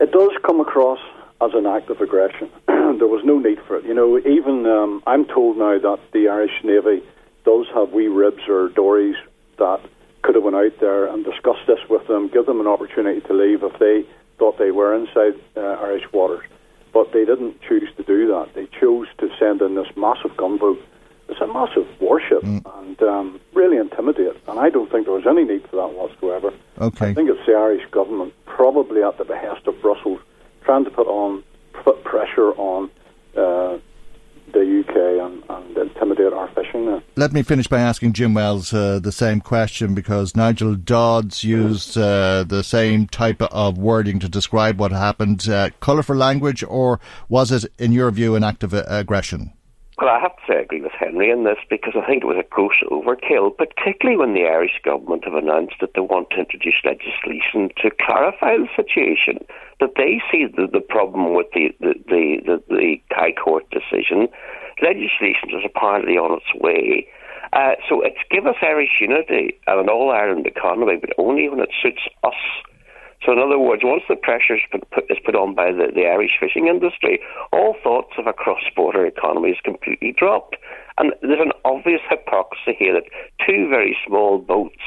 [0.00, 0.98] It does come across
[1.40, 2.50] as an act of aggression.
[2.66, 3.84] there was no need for it.
[3.84, 7.02] You know, even um, I'm told now that the Irish Navy
[7.44, 9.16] does have wee ribs or dories
[9.58, 9.80] that
[10.22, 13.32] could have went out there and discussed this with them, give them an opportunity to
[13.32, 14.04] leave if they
[14.38, 16.44] thought they were inside uh, Irish waters.
[16.92, 18.54] But they didn't choose to do that.
[18.54, 20.82] They chose to send in this massive gunboat.
[21.28, 22.62] It's a massive warship mm.
[22.80, 24.36] and um, really intimidate.
[24.48, 26.52] And I don't think there was any need for that whatsoever.
[26.80, 27.08] Okay.
[27.08, 30.20] I think it's the Irish government, probably at the behest of Brussels,
[30.66, 32.90] trying to put on put pressure on
[33.36, 33.78] uh,
[34.52, 37.02] the UK and, and, intimidate our fishing there.
[37.16, 41.96] Let me finish by asking Jim Wells uh, the same question because Nigel Dodds used
[41.96, 45.48] uh, the same type of wording to describe what happened.
[45.48, 46.98] Uh, colourful language, or
[47.28, 49.52] was it, in your view, an act of aggression?
[49.98, 52.26] Well, I have to say I agree with Henry in this because I think it
[52.26, 56.40] was a gross overkill, particularly when the Irish government have announced that they want to
[56.40, 59.40] introduce legislation to clarify the situation.
[59.80, 64.28] That they see the, the problem with the, the, the, the, the High Court decision.
[64.82, 67.08] Legislation is apparently on its way.
[67.54, 71.60] Uh, so it's give us Irish unity and an all Ireland economy, but only when
[71.60, 72.36] it suits us.
[73.26, 76.68] So, in other words, once the pressure is put, on by the, the Irish fishing
[76.68, 77.18] industry,
[77.52, 80.56] all thoughts of a cross border economy is completely dropped.
[80.96, 83.10] And there's an obvious hypocrisy here that
[83.44, 84.78] two very small boats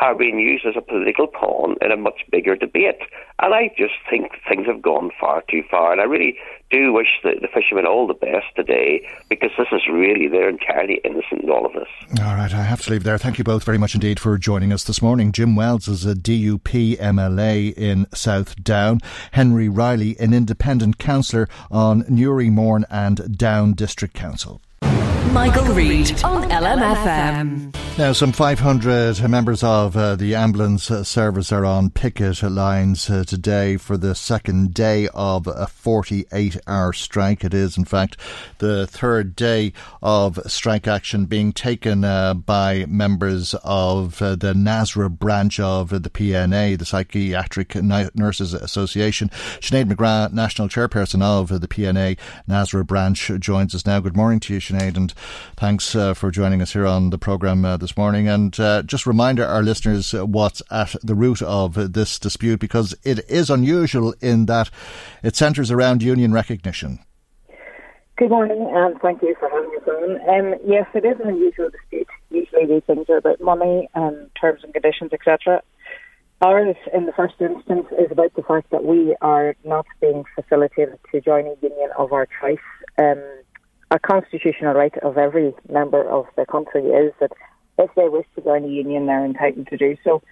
[0.00, 3.00] are being used as a political pawn in a much bigger debate.
[3.40, 5.92] And I just think things have gone far too far.
[5.92, 6.38] And I really
[6.70, 11.00] do wish the, the fishermen all the best today because this is really, they're entirely
[11.04, 11.88] innocent in all of this.
[12.20, 13.18] All right, I have to leave there.
[13.18, 15.32] Thank you both very much indeed for joining us this morning.
[15.32, 19.00] Jim Wells is a DUP MLA in South Down.
[19.32, 24.60] Henry Reilly, an independent councillor on Newry, Mourne and Down District Council.
[25.32, 27.74] Michael, Reade on LMFM.
[27.98, 33.24] Now, some 500 members of uh, the ambulance uh, service are on picket lines uh,
[33.26, 37.42] today for the second day of a 48 hour strike.
[37.42, 38.16] It is, in fact,
[38.58, 45.18] the third day of strike action being taken uh, by members of uh, the NASRA
[45.18, 49.28] branch of the PNA, the Psychiatric Nurses Association.
[49.58, 52.16] Sinead McGrath, National Chairperson of the PNA
[52.48, 53.98] NASRA branch, joins us now.
[53.98, 55.12] Good morning to you, Sinead, and
[55.56, 58.28] thanks uh, for joining us here on the programme this morning.
[58.28, 63.20] And uh, just remind our listeners what's at the root of this dispute because it
[63.28, 64.70] is unusual in that
[65.22, 67.00] it centres around union recognition.
[68.18, 70.28] Good morning, and thank you for having us on.
[70.28, 72.08] Um, yes, it is an unusual dispute.
[72.30, 75.62] Usually these things are about money and terms and conditions, etc.
[76.40, 80.98] Ours, in the first instance, is about the fact that we are not being facilitated
[81.12, 82.58] to join a union of our choice.
[82.98, 83.22] Um,
[83.90, 87.32] a constitutional right of every member of the country is that
[87.78, 90.22] if they wish to join a union, they're entitled to do so.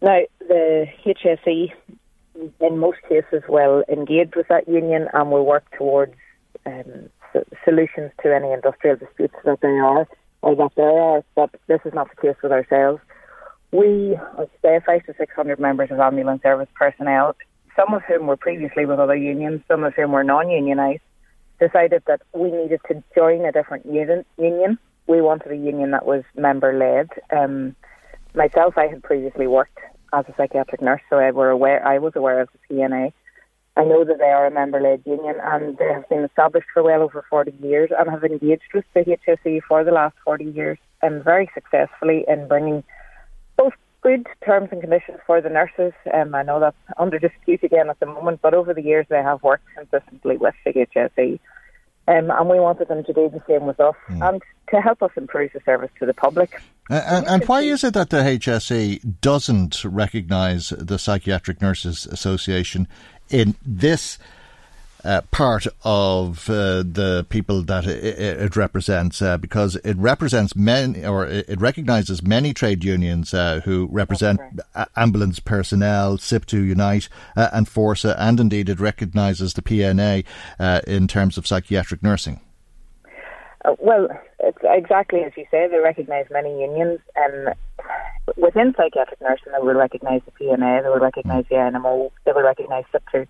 [0.00, 1.72] Now, the HSE,
[2.60, 6.14] in most cases, will engage with that union and will work towards
[6.66, 7.08] um,
[7.64, 10.06] solutions to any industrial disputes that there are
[10.42, 11.24] or that there are.
[11.34, 13.00] But this is not the case with ourselves.
[13.70, 14.18] We
[14.62, 17.34] say five to six hundred members of ambulance service personnel,
[17.74, 21.00] some of whom were previously with other unions, some of whom were non-unionised,
[21.64, 26.22] decided that we needed to join a different union we wanted a union that was
[26.36, 27.08] member led.
[27.36, 27.74] Um,
[28.34, 29.78] myself, I had previously worked
[30.12, 31.86] as a psychiatric nurse, so I were aware.
[31.86, 33.12] I was aware of the PNA.
[33.74, 36.82] I know that they are a member led union and they have been established for
[36.82, 40.78] well over 40 years and have engaged with the HSE for the last 40 years
[41.00, 42.84] and very successfully in bringing
[43.56, 43.72] both
[44.02, 45.92] good terms and conditions for the nurses.
[46.12, 49.22] Um, I know that's under dispute again at the moment, but over the years they
[49.22, 51.38] have worked consistently with the HSE.
[52.08, 54.28] Um, and we wanted them to do the same with us mm.
[54.28, 56.60] and to help us improve the service to the public.
[56.90, 62.88] Uh, and, and why is it that the HSE doesn't recognise the Psychiatric Nurses Association
[63.30, 64.18] in this
[65.04, 71.04] uh, part of uh, the people that it, it represents uh, because it represents many
[71.04, 74.40] or it recognises many trade unions uh, who represent
[74.96, 80.24] ambulance personnel, SIPTU Unite uh, and Forsa, and indeed it recognises the PNA
[80.58, 82.40] uh, in terms of psychiatric nursing.
[83.78, 84.08] well,
[84.40, 85.68] it's exactly as you say.
[85.68, 87.54] They recognise many unions, and
[88.36, 92.42] within psychiatric nursing, they will recognise the PNA, they will recognise the INMO, they will
[92.42, 93.26] recognise SIPTU.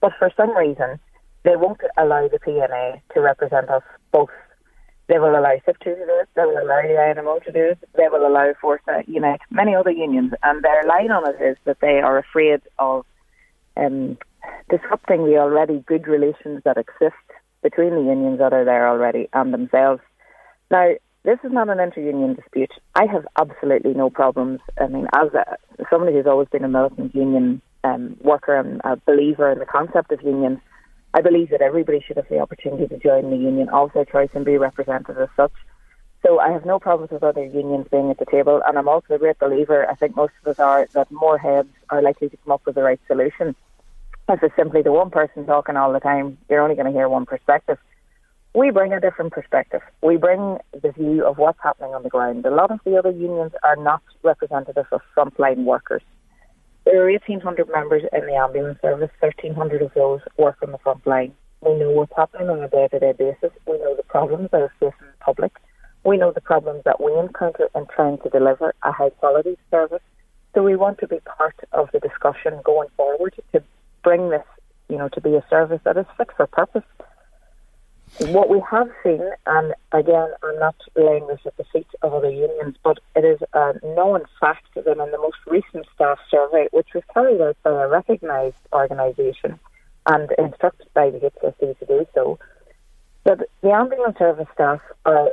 [0.00, 1.00] But for some reason,
[1.46, 4.30] they won't allow the PNA to represent us both.
[5.08, 7.78] They will allow SIPTU to do it, they will allow the INMO to do it,
[7.96, 11.78] they will allow Forsa, Unite, many other unions, and their line on it is that
[11.80, 13.06] they are afraid of
[13.76, 14.18] um,
[14.68, 17.14] disrupting the already good relations that exist
[17.62, 20.02] between the unions that are there already and themselves.
[20.72, 22.72] Now, this is not an inter-union dispute.
[22.96, 24.58] I have absolutely no problems.
[24.80, 25.56] I mean, as a,
[25.88, 30.10] somebody who's always been a militant union um, worker and a believer in the concept
[30.10, 30.58] of unions,
[31.16, 34.28] I believe that everybody should have the opportunity to join the union of their choice
[34.34, 35.52] and be represented as such.
[36.22, 39.14] So I have no problems with other unions being at the table, and I'm also
[39.14, 42.36] a great believer, I think most of us are, that more heads are likely to
[42.36, 43.56] come up with the right solution.
[44.28, 47.08] If it's simply the one person talking all the time, you're only going to hear
[47.08, 47.78] one perspective.
[48.54, 49.80] We bring a different perspective.
[50.02, 52.44] We bring the view of what's happening on the ground.
[52.44, 56.02] A lot of the other unions are not representative of frontline workers.
[56.86, 59.10] There are 1,800 members in the ambulance service.
[59.18, 61.34] 1,300 of those work on the front line.
[61.60, 63.50] We know what's happening on a day-to-day basis.
[63.66, 65.52] We know the problems that are facing the public.
[66.04, 70.02] We know the problems that we encounter in trying to deliver a high-quality service.
[70.54, 73.64] So we want to be part of the discussion going forward to
[74.04, 74.46] bring this,
[74.88, 76.84] you know, to be a service that is fit for purpose
[78.20, 82.30] what we have seen, and again, I'm not laying this at the feet of other
[82.30, 86.88] unions, but it is a known fact that in the most recent staff survey, which
[86.94, 89.58] was carried out by a recognised organisation
[90.06, 92.38] and instructed by the HSE to do so,
[93.24, 95.32] that the ambulance service staff are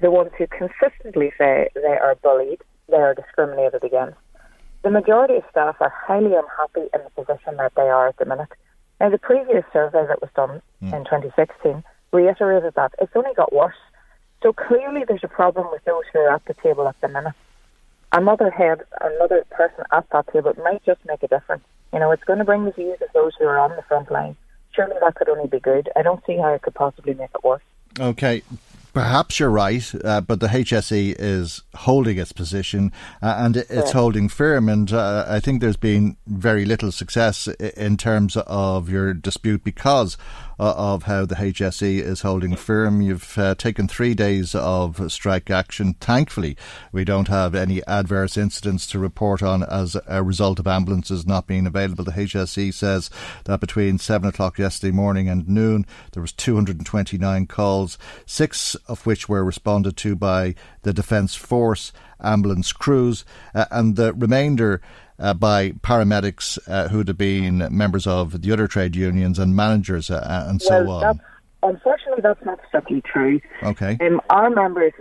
[0.00, 4.16] the ones who consistently say they are bullied, they are discriminated against.
[4.82, 8.24] the majority of staff are highly unhappy in the position that they are at the
[8.24, 8.52] minute.
[9.00, 10.94] Now, the previous survey that was done mm.
[10.94, 13.76] in 2016 reiterated that it's only got worse.
[14.42, 17.34] So clearly, there's a problem with those who are at the table at the minute.
[18.12, 21.64] Another head, another person at that table might just make a difference.
[21.92, 24.10] You know, it's going to bring the views of those who are on the front
[24.10, 24.36] line.
[24.72, 25.90] Surely that could only be good.
[25.96, 27.62] I don't see how it could possibly make it worse.
[27.98, 28.42] Okay,
[28.96, 33.92] Perhaps you're right, uh, but the HSE is holding its position uh, and it's yeah.
[33.92, 34.70] holding firm.
[34.70, 40.16] And uh, I think there's been very little success in terms of your dispute because
[40.58, 43.00] uh, of how the HSE is holding firm.
[43.00, 45.94] You've uh, taken three days of strike action.
[45.94, 46.56] Thankfully,
[46.92, 51.46] we don't have any adverse incidents to report on as a result of ambulances not
[51.46, 52.04] being available.
[52.04, 53.10] The HSE says
[53.44, 59.28] that between seven o'clock yesterday morning and noon, there was 229 calls, six of which
[59.28, 61.92] were responded to by the Defence Force
[62.22, 64.80] ambulance crews, uh, and the remainder
[65.18, 70.10] uh, by paramedics uh, who'd have been members of the other trade unions and managers
[70.10, 71.20] uh, uh, and so well, on.
[71.62, 73.40] Unfortunately, that's not strictly true.
[73.62, 73.98] Okay.
[74.00, 74.92] Um, our members,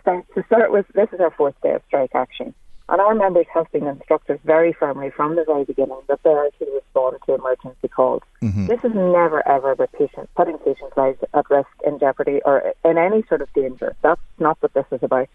[0.00, 2.54] start, to start with, this is our fourth day of strike action.
[2.86, 6.50] And our members have been instructed very firmly from the very beginning that they are
[6.58, 8.20] to respond to emergency calls.
[8.42, 8.66] Mm-hmm.
[8.66, 12.98] This is never ever about patient, putting patients' lives at risk, in jeopardy, or in
[12.98, 13.96] any sort of danger.
[14.02, 15.28] That's not what this is about.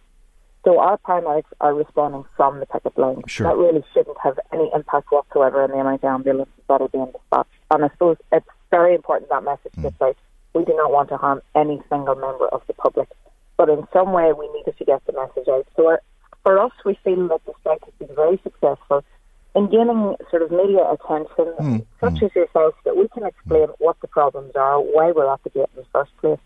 [0.66, 3.22] So our paramedics are responding from the picket line.
[3.28, 3.48] Sure.
[3.48, 7.12] That really shouldn't have any impact whatsoever on the amount of ambulances that are being
[7.14, 7.50] dispatched.
[7.72, 9.84] And I suppose it's very important that message mm.
[9.84, 10.18] gets out.
[10.54, 13.08] We do not want to harm any single member of the public.
[13.56, 15.66] But in some way, we needed to get the message out.
[15.78, 16.02] So our,
[16.44, 19.04] for us, we feel that the strike has been very successful
[19.56, 21.86] in gaining sort of media attention, mm.
[22.02, 22.24] such mm.
[22.24, 25.70] as yourself, that we can explain what the problems are, why we're at the gate
[25.76, 26.40] in the first place.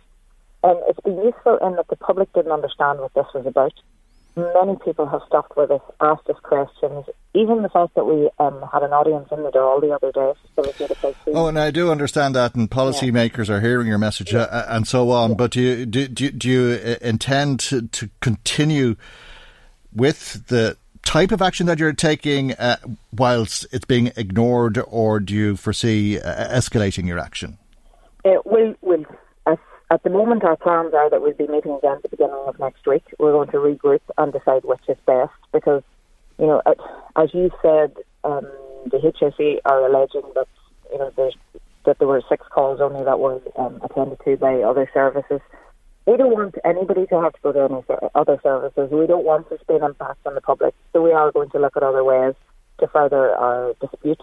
[0.62, 3.74] And it's been useful in that the public didn't understand what this was about
[4.36, 7.06] many people have stopped with us, asked us questions.
[7.34, 10.34] Even the fact that we um, had an audience in the door the other day
[11.28, 13.56] Oh, and I do understand that, and policymakers yeah.
[13.56, 14.42] are hearing your message yeah.
[14.42, 15.32] uh, and so on.
[15.32, 15.36] Yeah.
[15.36, 18.96] But do you, do, do, do you uh, intend to, to continue
[19.94, 22.78] with the type of action that you're taking uh,
[23.12, 27.58] whilst it's being ignored, or do you foresee uh, escalating your action?
[28.26, 29.06] Uh, we'll, we'll
[29.92, 32.60] at the moment, our plans are that we'll be meeting again at the beginning of
[32.60, 33.04] next week.
[33.20, 35.84] We're going to regroup and decide which is best because,
[36.40, 36.62] you know,
[37.16, 38.48] as you said, um,
[38.90, 40.48] the HSE are alleging that,
[40.92, 41.36] you know, there's,
[41.86, 45.42] that there were six calls only that were um, attended to by other services.
[46.06, 48.90] We don't want anybody to have to go to any other services.
[48.92, 50.74] We don't want to spin impact on the public.
[50.92, 52.34] So we are going to look at other ways
[52.80, 54.22] to further our dispute.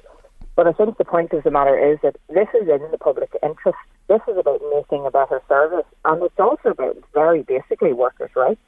[0.57, 3.31] But I think the point of the matter is that this is in the public
[3.43, 3.79] interest.
[4.09, 8.61] This is about making a better service, and it's also about very basically workers' rights.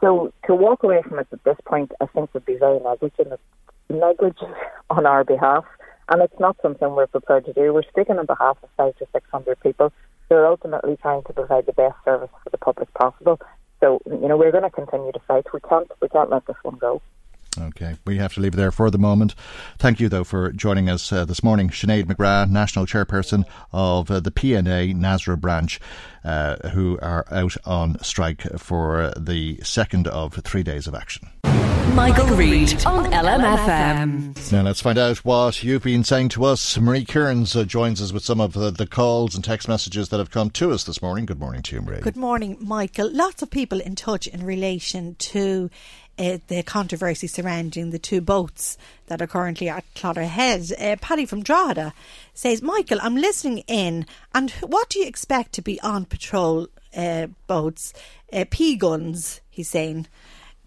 [0.00, 3.38] So to walk away from it at this point, I think would be very negligent,
[3.90, 4.54] negligent
[4.88, 5.64] on our behalf,
[6.08, 7.72] and it's not something we're prepared to do.
[7.72, 9.92] We're speaking on behalf of five to six hundred people
[10.28, 13.38] who are ultimately trying to provide the best service for the public possible.
[13.80, 15.46] So you know we're going to continue to fight.
[15.52, 17.02] We can't we can't let this one go.
[17.58, 19.34] Okay, we have to leave it there for the moment.
[19.78, 21.68] Thank you, though, for joining us uh, this morning.
[21.68, 25.80] Sinead McGrath, National Chairperson of uh, the PNA Nasra branch,
[26.24, 31.28] uh, who are out on strike for the second of three days of action.
[31.94, 34.52] Michael, Reade on LMFM.
[34.52, 36.78] Now let's find out what you've been saying to us.
[36.78, 40.18] Marie Kearns uh, joins us with some of the, the, calls and text messages that
[40.18, 41.26] have come to us this morning.
[41.26, 42.00] Good morning to you, Marie.
[42.00, 43.10] Good morning, Michael.
[43.12, 45.68] Lots of people in touch in relation to
[46.20, 50.70] uh, the controversy surrounding the two boats that are currently at Clogherhead.
[50.80, 51.94] Uh, Paddy from Drogheda
[52.34, 57.28] says, Michael, I'm listening in, and what do you expect to be on patrol uh,
[57.46, 57.94] boats?
[58.32, 60.06] Uh, P guns, he's saying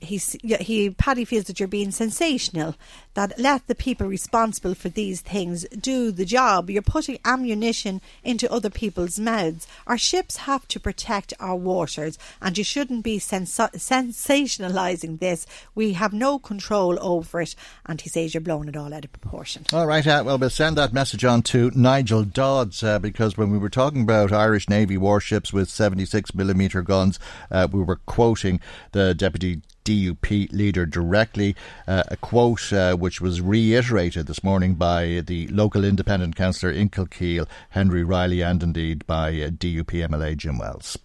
[0.04, 2.76] he's he Paddy feels that you're being sensational.
[3.16, 6.70] That let the people responsible for these things do the job.
[6.70, 9.68] You're putting ammunition into other people's mouths.
[9.86, 15.46] Our ships have to protect our waters, and you shouldn't be sens- sensationalising this.
[15.76, 19.14] We have no control over it, and he says you're blowing it all out of
[19.14, 19.66] proportion.
[19.72, 23.52] All right, uh, well we'll send that message on to Nigel Dodds uh, because when
[23.52, 27.20] we were talking about Irish Navy warships with 76 millimeter guns,
[27.52, 28.60] uh, we were quoting
[28.92, 31.56] the deputy DUP leader directly.
[31.88, 36.90] Uh, a quote uh, which was reiterated this morning by the local independent councillor in
[36.90, 40.98] Kilkeel, Henry Reilly, and indeed by uh, DUP MLA Jim Wells.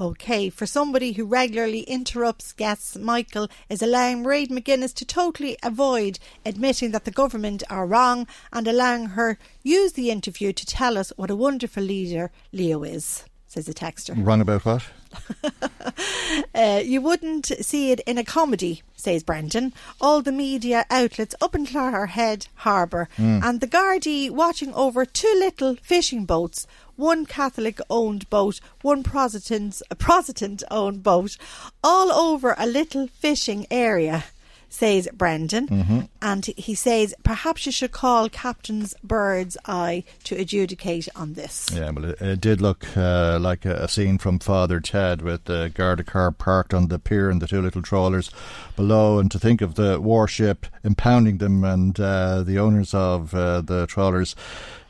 [0.00, 6.18] Okay, for somebody who regularly interrupts guests, Michael is allowing Mairead McGuinness to totally avoid
[6.46, 11.12] admitting that the government are wrong and allowing her use the interview to tell us
[11.18, 13.24] what a wonderful leader Leo is.
[13.46, 14.14] says the texter.
[14.16, 14.84] Wrong about what?
[16.54, 19.72] uh, you wouldn't see it in a comedy, says Brendan.
[20.00, 23.42] All the media outlets up in Clogherhead Harbour Mm.
[23.44, 26.66] and the Gardaí watching over two little fishing boats.
[26.96, 31.36] One Catholic owned boat, one Protestant Protestant owned boat,
[31.82, 34.24] all over a little fishing area,
[34.70, 35.66] says Brendan.
[35.66, 36.08] Mhm.
[36.22, 41.66] And he says perhaps you should call Captain's Bird's Eye to adjudicate on this.
[41.74, 45.44] Yeah, well, it, it did look uh, like a, a scene from Father Ted with
[45.44, 48.30] the Garda car parked on the pier and the two little trawlers
[48.76, 49.18] below.
[49.18, 53.86] And to think of the warship impounding them and uh, the owners of uh, the
[53.86, 54.36] trawlers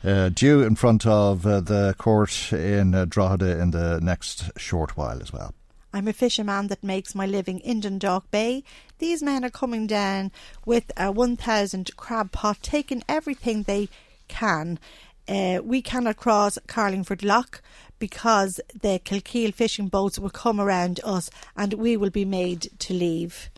[0.03, 4.95] uh, due in front of uh, the court in uh, Drogheda in the next short
[4.95, 5.53] while as well.
[5.93, 8.63] I'm a fisherman that makes my living in Dundalk Bay.
[8.99, 10.31] These men are coming down
[10.65, 13.89] with a 1,000 crab pot, taking everything they
[14.27, 14.79] can.
[15.27, 17.59] Uh, we cannot cross Carlingford Lough
[17.99, 22.93] because the Kilkeel fishing boats will come around us and we will be made to
[22.93, 23.49] leave.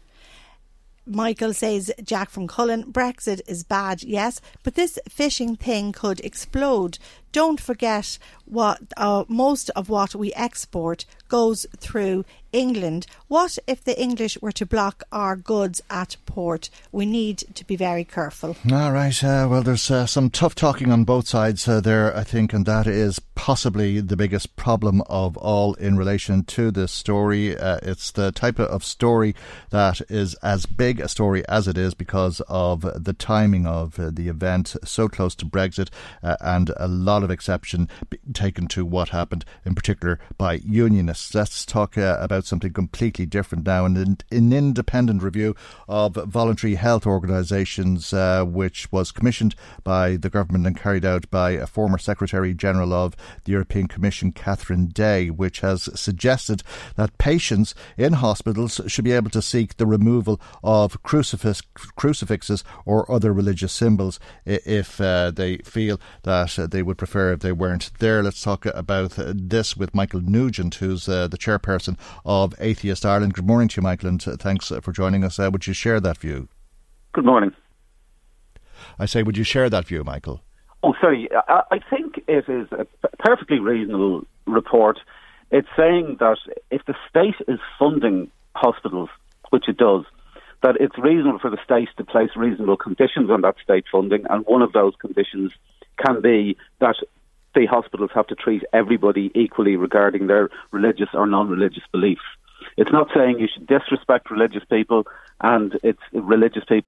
[1.05, 6.97] Michael says, Jack from Cullen, Brexit is bad, yes, but this fishing thing could explode.
[7.33, 13.07] Don't forget what uh, most of what we export goes through England.
[13.27, 16.69] What if the English were to block our goods at port?
[16.91, 18.55] We need to be very careful.
[18.71, 19.23] All right.
[19.23, 22.67] Uh, well, there's uh, some tough talking on both sides uh, there, I think, and
[22.67, 27.57] that is possibly the biggest problem of all in relation to this story.
[27.57, 29.33] Uh, it's the type of story
[29.71, 34.11] that is as big a story as it is because of the timing of uh,
[34.13, 35.89] the event, so close to Brexit,
[36.21, 37.89] and a lot of exception
[38.33, 41.33] taken to what happened, in particular by unionists.
[41.33, 43.85] Let's talk uh, about something completely different now.
[43.85, 45.55] An, an independent review
[45.87, 51.51] of voluntary health organisations, uh, which was commissioned by the government and carried out by
[51.51, 53.15] a former Secretary General of
[53.45, 56.63] the European Commission, Catherine Day, which has suggested
[56.95, 61.61] that patients in hospitals should be able to seek the removal of crucifix,
[61.95, 67.39] crucifixes or other religious symbols if uh, they feel that uh, they would prefer if
[67.39, 68.23] they weren't there.
[68.23, 73.33] Let's talk about this with Michael Nugent, who's uh, the chairperson of Atheist Ireland.
[73.33, 75.39] Good morning to you, Michael, and thanks uh, for joining us.
[75.39, 76.47] Uh, would you share that view?
[77.13, 77.51] Good morning.
[78.99, 80.41] I say, would you share that view, Michael?
[80.81, 81.29] Oh, sorry.
[81.47, 82.85] I, I think it is a
[83.19, 84.99] perfectly reasonable report.
[85.51, 86.37] It's saying that
[86.71, 89.09] if the state is funding hospitals,
[89.51, 90.03] which it does,
[90.63, 94.45] that it's reasonable for the state to place reasonable conditions on that state funding, and
[94.45, 95.51] one of those conditions
[95.97, 96.95] can be that
[97.55, 102.21] the hospitals have to treat everybody equally regarding their religious or non-religious beliefs.
[102.77, 105.05] It's not saying you should disrespect religious people,
[105.41, 106.87] and it's religious people.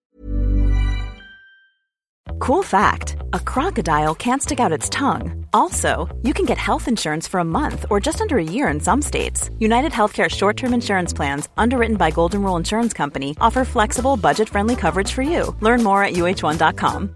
[2.40, 5.46] Cool fact a crocodile can't stick out its tongue.
[5.54, 8.80] Also, you can get health insurance for a month or just under a year in
[8.80, 9.50] some states.
[9.60, 14.50] United Healthcare short term insurance plans, underwritten by Golden Rule Insurance Company, offer flexible, budget
[14.50, 15.56] friendly coverage for you.
[15.62, 17.16] Learn more at uhone.com.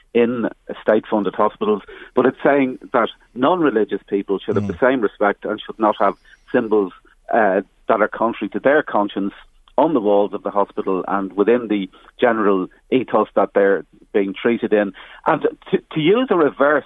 [0.13, 0.49] in
[0.81, 1.81] state funded hospitals.
[2.15, 5.95] But it's saying that non religious people should have the same respect and should not
[5.99, 6.15] have
[6.51, 6.93] symbols
[7.33, 9.33] uh, that are contrary to their conscience
[9.77, 11.89] on the walls of the hospital and within the
[12.19, 14.93] general ethos that they're being treated in.
[15.25, 15.41] And
[15.71, 16.85] to, to use a reverse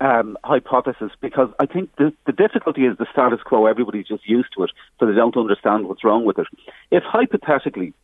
[0.00, 3.66] um, hypothesis because I think the, the difficulty is the status quo.
[3.66, 6.46] Everybody's just used to it, so they don't understand what's wrong with it.
[6.90, 7.94] If hypothetically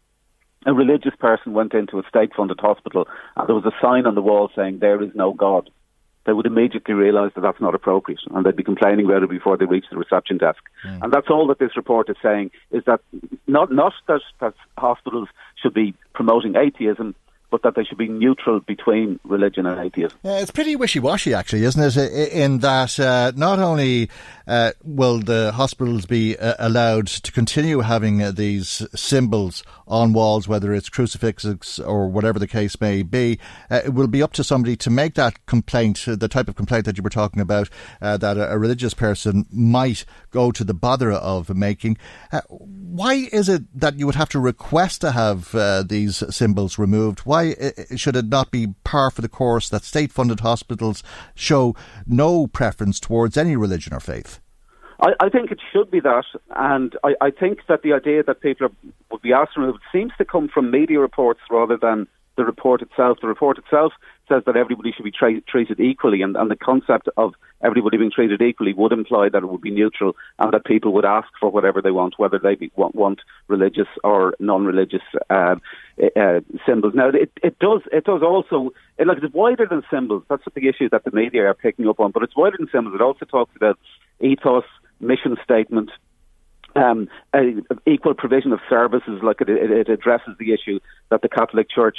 [0.66, 3.06] a religious person went into a state funded hospital
[3.36, 5.70] and there was a sign on the wall saying, There is no God,
[6.28, 9.56] they would immediately realise that that's not appropriate and they'd be complaining about it before
[9.56, 10.62] they reached the reception desk.
[10.84, 13.00] And that's all that this report is saying is that
[13.46, 15.28] not, not that, that hospitals
[15.62, 17.14] should be promoting atheism,
[17.50, 20.18] but that they should be neutral between religion and atheism.
[20.22, 22.32] Yeah, it's pretty wishy-washy, actually, isn't it?
[22.32, 24.10] In that uh, not only
[24.48, 30.46] uh, will the hospitals be uh, allowed to continue having uh, these symbols on walls,
[30.46, 33.38] whether it's crucifixes or whatever the case may be,
[33.70, 36.56] uh, it will be up to somebody to make that complaint, uh, the type of
[36.56, 37.70] complaint that you were talking about,
[38.00, 41.96] that a, a, religious person might go to the bother of making.
[42.48, 45.52] why is it that you would have to request to have
[45.88, 47.20] these symbols removed?
[47.20, 47.54] Why why
[47.94, 51.02] should it not be par for the course that state funded hospitals
[51.34, 51.76] show
[52.06, 54.37] no preference towards any religion or faith?
[55.00, 56.24] I, I think it should be that,
[56.56, 58.72] and I, I think that the idea that people are,
[59.10, 62.82] would be asked to remove seems to come from media reports rather than the report
[62.82, 63.18] itself.
[63.20, 63.92] The report itself
[64.28, 68.10] says that everybody should be tra- treated equally, and, and the concept of everybody being
[68.12, 71.50] treated equally would imply that it would be neutral and that people would ask for
[71.50, 75.56] whatever they want, whether they be, want, want, religious or non-religious uh,
[76.16, 76.94] uh, symbols.
[76.94, 80.22] Now, it, it does it does also it, like it's wider than symbols.
[80.28, 82.94] That's the issue that the media are picking up on, but it's wider than symbols.
[82.94, 83.78] It also talks about
[84.20, 84.64] ethos,
[85.00, 85.90] mission statement.
[86.76, 87.08] Um,
[87.86, 90.78] equal provision of services, like it, it addresses the issue
[91.10, 91.96] that the Catholic Church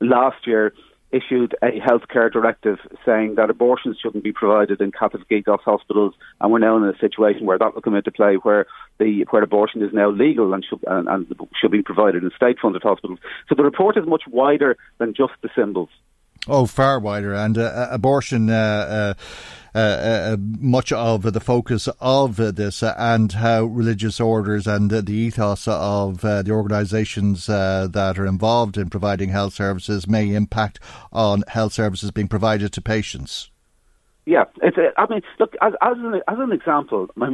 [0.00, 0.72] last year
[1.12, 6.52] issued a healthcare directive saying that abortions shouldn't be provided in Catholic ethos hospitals, and
[6.52, 8.66] we're now in a situation where that will come into play, where
[8.98, 11.26] the where abortion is now legal and should and, and
[11.60, 13.18] should be provided in state-funded hospitals.
[13.48, 15.88] So the report is much wider than just the symbols.
[16.48, 18.50] Oh, far wider, and uh, uh abortion.
[18.50, 19.22] Uh, uh,
[19.72, 25.68] uh, uh, much of the focus of this and how religious orders and the ethos
[25.68, 30.80] of the organisations that are involved in providing health services may impact
[31.12, 33.52] on health services being provided to patients.
[34.26, 34.76] Yeah, it's.
[34.96, 37.28] I mean, look as, as an as an example, my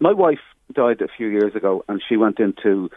[0.00, 0.40] my wife
[0.72, 2.90] died a few years ago, and she went into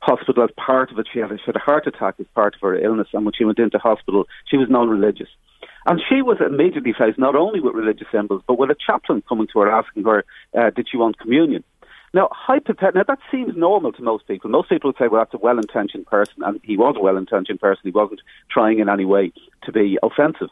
[0.00, 1.06] hospital as part of it.
[1.12, 3.44] She had, she had a heart attack as part of her illness, and when she
[3.44, 5.28] went into hospital, she was non-religious.
[5.86, 9.46] And she was immediately faced not only with religious symbols, but with a chaplain coming
[9.52, 10.24] to her asking her,
[10.56, 11.62] uh, did she want communion?
[12.12, 14.48] Now, now, that seems normal to most people.
[14.48, 17.16] Most people would say, well, that's a well intentioned person, and he was a well
[17.16, 17.82] intentioned person.
[17.84, 19.32] He wasn't trying in any way
[19.64, 20.48] to be offensive.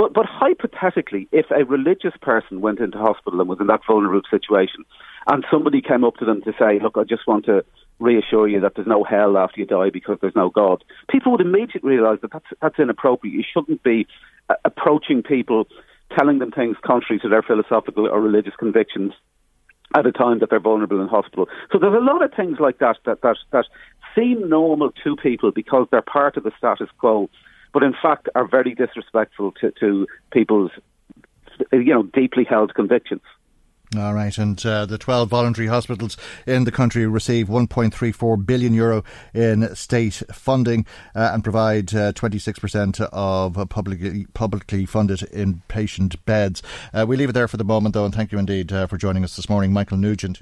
[0.00, 4.22] But, but hypothetically, if a religious person went into hospital and was in that vulnerable
[4.30, 4.86] situation,
[5.26, 7.66] and somebody came up to them to say, look, I just want to
[7.98, 11.42] reassure you that there's no hell after you die because there's no God, people would
[11.42, 13.36] immediately realise that that's, that's inappropriate.
[13.36, 14.06] You shouldn't be
[14.48, 15.66] uh, approaching people,
[16.16, 19.12] telling them things contrary to their philosophical or religious convictions
[19.94, 21.46] at a time that they're vulnerable in hospital.
[21.72, 23.66] So there's a lot of things like that that, that, that
[24.16, 27.28] seem normal to people because they're part of the status quo,
[27.72, 30.70] but in fact are very disrespectful to, to people's
[31.72, 33.22] you know deeply held convictions.
[33.98, 36.16] All right, and uh, the 12 voluntary hospitals
[36.46, 39.02] in the country receive 1.34 billion euro
[39.34, 46.62] in state funding uh, and provide uh, 26% of publicly, publicly funded inpatient beds.
[46.94, 48.96] Uh, we leave it there for the moment, though, and thank you indeed uh, for
[48.96, 50.40] joining us this morning, Michael Nugent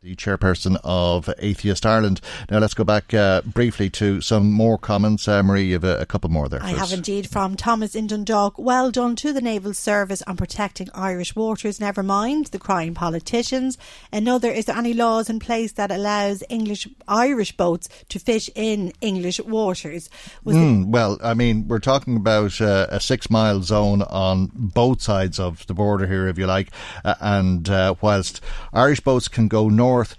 [0.00, 2.20] the chairperson of Atheist Ireland.
[2.48, 5.26] Now let's go back uh, briefly to some more comments.
[5.26, 6.62] Uh, Marie, you have a, a couple more there.
[6.62, 8.54] I have indeed from Thomas in Dundalk.
[8.58, 11.80] Well done to the Naval Service on protecting Irish waters.
[11.80, 13.76] Never mind the crying politicians.
[14.12, 18.92] Another, is there any laws in place that allows English Irish boats to fish in
[19.00, 20.08] English waters?
[20.46, 25.40] Mm, well, I mean, we're talking about uh, a six mile zone on both sides
[25.40, 26.68] of the border here, if you like,
[27.04, 28.40] uh, and uh, whilst
[28.72, 30.16] Irish boats can go north north,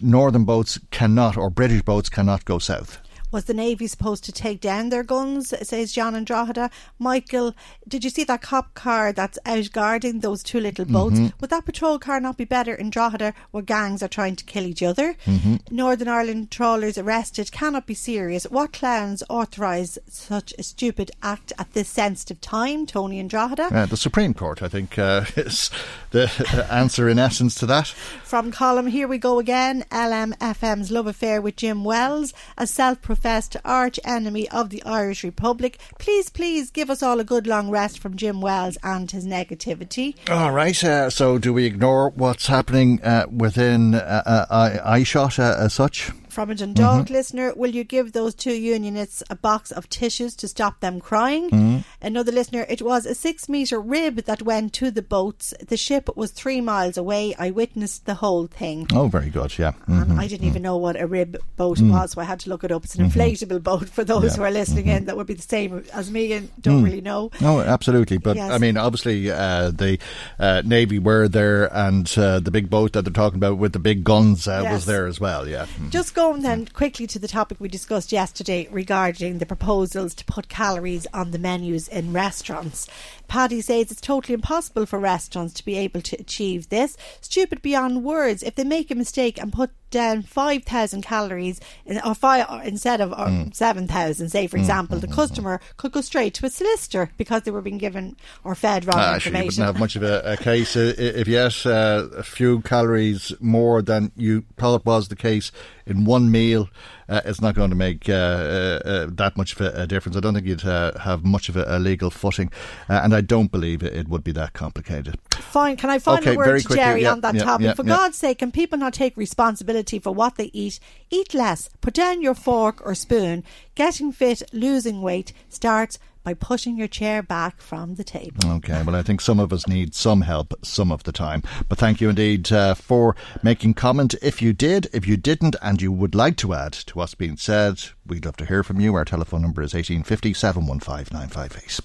[0.00, 2.98] northern boats cannot, or British boats cannot go south.
[3.32, 6.68] Was the Navy supposed to take down their guns, says John and Drogheda?
[6.98, 7.54] Michael,
[7.86, 11.16] did you see that cop car that's out guarding those two little boats?
[11.16, 11.38] Mm-hmm.
[11.40, 14.66] Would that patrol car not be better in Drogheda where gangs are trying to kill
[14.66, 15.14] each other?
[15.26, 15.56] Mm-hmm.
[15.70, 18.44] Northern Ireland trawlers arrested cannot be serious.
[18.44, 22.84] What clowns authorise such a stupid act at this sensitive time?
[22.84, 23.68] Tony and Drogheda?
[23.72, 25.70] Uh, the Supreme Court, I think, uh, is
[26.10, 27.86] the answer in essence to that.
[28.24, 29.84] From column, here we go again.
[29.92, 33.19] LMFM's love affair with Jim Wells, a self professed
[33.64, 35.78] arch enemy of the Irish Republic.
[35.98, 40.16] Please, please give us all a good long rest from Jim Wells and his negativity.
[40.28, 40.82] All right.
[40.82, 46.10] Uh, so, do we ignore what's happening uh, within uh, uh, Eyeshot uh, as such?
[46.30, 47.14] From a Dundalk mm-hmm.
[47.14, 51.50] listener, will you give those two unionists a box of tissues to stop them crying?
[51.50, 51.78] Mm-hmm.
[52.00, 55.52] Another listener, it was a six metre rib that went to the boats.
[55.66, 57.34] The ship was three miles away.
[57.38, 58.86] I witnessed the whole thing.
[58.92, 59.72] Oh, very good, yeah.
[59.88, 60.18] Mm-hmm.
[60.18, 61.90] I didn't even know what a rib boat mm.
[61.90, 62.84] was, so I had to look it up.
[62.84, 63.20] It's an mm-hmm.
[63.20, 64.36] inflatable boat for those yeah.
[64.36, 65.04] who are listening in mm-hmm.
[65.06, 66.84] that would be the same as me and don't mm.
[66.84, 67.30] really know.
[67.40, 68.18] No, absolutely.
[68.18, 68.50] But yes.
[68.50, 69.98] I mean, obviously, uh, the
[70.38, 73.78] uh, Navy were there and uh, the big boat that they're talking about with the
[73.78, 74.72] big guns uh, yes.
[74.72, 75.66] was there as well, yeah.
[75.90, 80.22] Just go on then quickly to the topic we discussed yesterday regarding the proposals to
[80.26, 82.86] put calories on the menus in restaurants.
[83.30, 86.96] Paddy says it's totally impossible for restaurants to be able to achieve this.
[87.20, 88.42] Stupid beyond words.
[88.42, 93.00] If they make a mistake and put down 5,000 calories in, or five, or instead
[93.00, 93.54] of mm.
[93.54, 97.42] 7,000, say, for mm, example, mm, the customer could go straight to a solicitor because
[97.42, 99.42] they were being given or fed wrong uh, information.
[99.42, 103.32] you wouldn't have much of a, a case if you ate uh, a few calories
[103.38, 105.52] more than you thought was the case
[105.86, 106.68] in one meal.
[107.10, 110.16] Uh, it's not going to make uh, uh, uh that much of a, difference.
[110.16, 112.52] I don't think you'd have much of a, a legal footing,
[112.88, 115.18] and I don't believe it, it, would be that complicated.
[115.32, 115.76] Fine.
[115.76, 117.64] Can I find okay, a word quickly, Jerry yeah, on that yeah, topic?
[117.66, 120.78] Yeah, for God's sake, can people not take responsibility for what they eat?
[121.10, 121.68] Eat less.
[121.80, 123.42] Put down your fork or spoon.
[123.74, 128.40] Getting fit, losing weight starts by pushing your chair back from the table.
[128.44, 131.42] Okay, well, I think some of us need some help some of the time.
[131.68, 134.14] But thank you indeed uh, for making comment.
[134.22, 137.36] If you did, if you didn't, and you would like to add to what's being
[137.36, 138.94] said, we'd love to hear from you.
[138.94, 141.80] Our telephone number is 1850 715 958.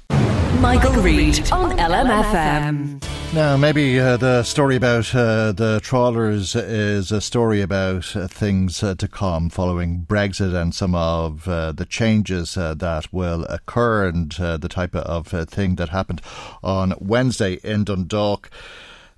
[0.61, 3.03] Michael, Reade on LMFM.
[3.33, 8.81] Now, maybe uh, the story about uh, the trawlers is a story about uh, things
[8.81, 14.07] uh, to come following Brexit and some of uh, the changes uh, that will occur
[14.07, 16.21] and the type of thing that happened
[16.63, 18.49] on Wednesday in Dundalk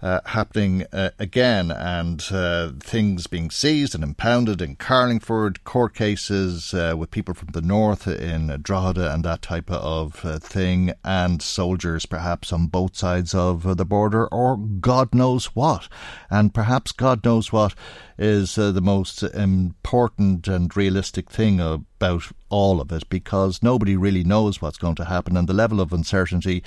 [0.01, 6.73] uh, happening uh, again and uh, things being seized and impounded in Carlingford, court cases
[6.73, 11.41] uh, with people from the north in Drogheda and that type of uh, thing, and
[11.41, 15.87] soldiers perhaps on both sides of the border, or God knows what.
[16.29, 17.73] And perhaps God knows what
[18.17, 24.23] is uh, the most important and realistic thing about all of it because nobody really
[24.23, 26.63] knows what's going to happen and the level of uncertainty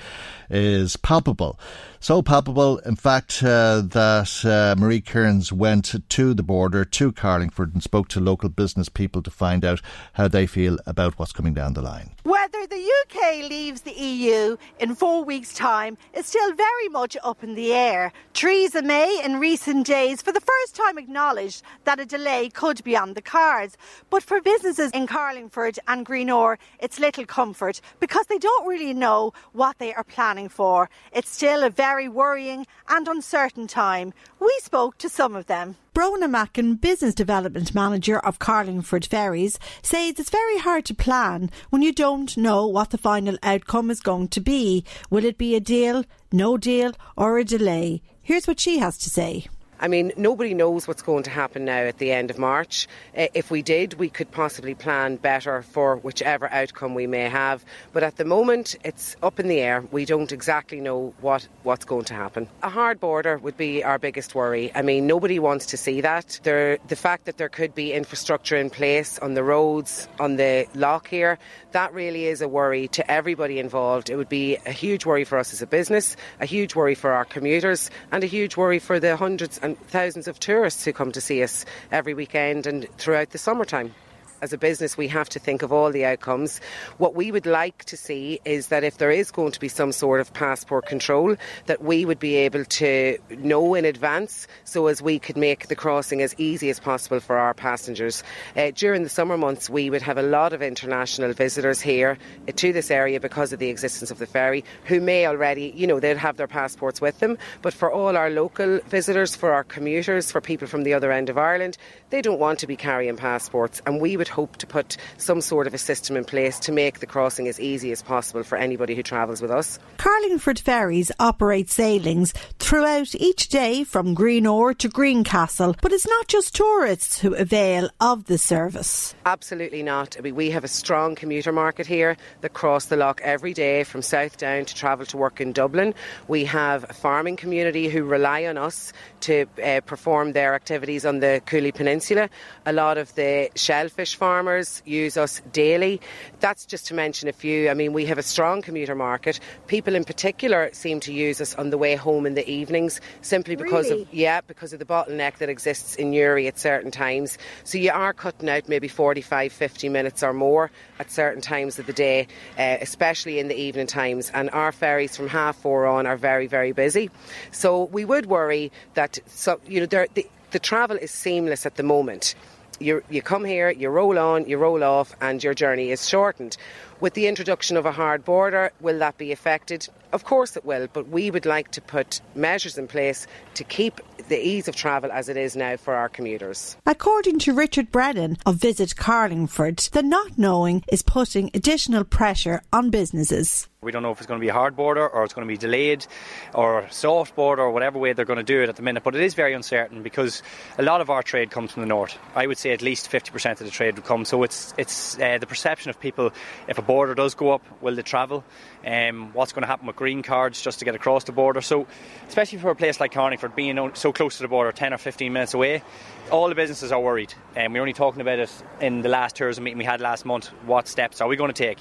[0.50, 1.58] is palpable.
[2.00, 7.72] So palpable, in fact, uh, that uh, Marie Kearns went to the border to Carlingford
[7.74, 9.80] and spoke to local business people to find out
[10.14, 12.10] how they feel about what's coming down the line.
[12.24, 17.42] Whether the UK leaves the EU in four weeks' time is still very much up
[17.42, 18.12] in the air.
[18.34, 21.39] Theresa May, in recent days, for the first time acknowledged
[21.84, 23.76] that a delay could be on the cards.
[24.10, 29.32] But for businesses in Carlingford and Greenore, it's little comfort because they don't really know
[29.52, 30.90] what they are planning for.
[31.12, 34.12] It's still a very worrying and uncertain time.
[34.38, 35.76] We spoke to some of them.
[35.94, 41.82] Brona Mackin, Business Development Manager of Carlingford Ferries, says it's very hard to plan when
[41.82, 44.84] you don't know what the final outcome is going to be.
[45.10, 48.02] Will it be a deal, no deal, or a delay?
[48.22, 49.46] Here's what she has to say.
[49.80, 52.86] I mean, nobody knows what's going to happen now at the end of March.
[53.16, 57.64] Uh, if we did, we could possibly plan better for whichever outcome we may have.
[57.94, 59.82] But at the moment, it's up in the air.
[59.90, 62.46] We don't exactly know what, what's going to happen.
[62.62, 64.70] A hard border would be our biggest worry.
[64.74, 66.40] I mean, nobody wants to see that.
[66.42, 70.66] There, the fact that there could be infrastructure in place on the roads, on the
[70.74, 71.38] lock here,
[71.72, 74.10] that really is a worry to everybody involved.
[74.10, 77.12] It would be a huge worry for us as a business, a huge worry for
[77.12, 81.12] our commuters, and a huge worry for the hundreds and thousands of tourists who come
[81.12, 83.94] to see us every weekend and throughout the summertime
[84.42, 86.60] as a business, we have to think of all the outcomes.
[86.98, 89.92] What we would like to see is that if there is going to be some
[89.92, 91.36] sort of passport control,
[91.66, 95.76] that we would be able to know in advance so as we could make the
[95.76, 98.22] crossing as easy as possible for our passengers.
[98.56, 102.16] Uh, during the summer months, we would have a lot of international visitors here
[102.48, 105.86] uh, to this area because of the existence of the ferry who may already, you
[105.86, 107.36] know, they'd have their passports with them.
[107.62, 111.28] But for all our local visitors, for our commuters, for people from the other end
[111.28, 111.76] of Ireland,
[112.08, 115.66] they don't want to be carrying passports and we would hope to put some sort
[115.66, 118.94] of a system in place to make the crossing as easy as possible for anybody
[118.94, 119.78] who travels with us.
[119.98, 122.32] Carlingford Ferries operate sailings
[122.70, 128.26] throughout each day from Greenore to Greencastle, but it's not just tourists who avail of
[128.26, 129.12] the service.
[129.26, 130.16] Absolutely not.
[130.16, 133.82] I mean, we have a strong commuter market here that cross the lock every day
[133.82, 135.94] from South Down to travel to work in Dublin.
[136.28, 138.92] We have a farming community who rely on us
[139.22, 142.30] to uh, perform their activities on the Cooley Peninsula.
[142.66, 146.00] A lot of the shellfish farmers use us daily.
[146.38, 147.68] That's just to mention a few.
[147.68, 149.40] I mean, we have a strong commuter market.
[149.66, 153.56] People in particular seem to use us on the way home in the evenings simply
[153.56, 154.02] because really?
[154.02, 157.38] of yeah, because of the bottleneck that exists in Newry at certain times.
[157.64, 161.86] So you are cutting out maybe 45, 50 minutes or more at certain times of
[161.86, 162.26] the day,
[162.58, 164.30] uh, especially in the evening times.
[164.34, 167.10] And our ferries from half four on are very, very busy.
[167.50, 171.82] So we would worry that so you know the, the travel is seamless at the
[171.82, 172.34] moment.
[172.80, 176.56] You, you come here, you roll on, you roll off, and your journey is shortened.
[177.00, 179.88] With the introduction of a hard border, will that be affected?
[180.12, 184.02] Of course it will, but we would like to put measures in place to keep
[184.28, 186.76] the ease of travel as it is now for our commuters.
[186.84, 192.90] According to Richard Brennan of Visit Carlingford, the not knowing is putting additional pressure on
[192.90, 193.66] businesses.
[193.82, 195.50] We don't know if it's going to be a hard border or it's going to
[195.50, 196.06] be delayed
[196.52, 199.02] or soft border or whatever way they're going to do it at the minute.
[199.02, 200.42] But it is very uncertain because
[200.76, 202.18] a lot of our trade comes from the north.
[202.34, 204.26] I would say at least 50% of the trade would come.
[204.26, 206.30] So it's it's uh, the perception of people
[206.68, 208.42] if a border does go up, will they travel?
[208.84, 211.60] Um, what's going to happen with green cards just to get across the border?
[211.60, 211.86] So,
[212.26, 215.32] especially for a place like Carlingford, being so close to the border, 10 or 15
[215.32, 215.84] minutes away,
[216.32, 217.32] all the businesses are worried.
[217.54, 220.00] And um, we we're only talking about it in the last tourism meeting we had
[220.00, 220.48] last month.
[220.66, 221.78] What steps are we going to take?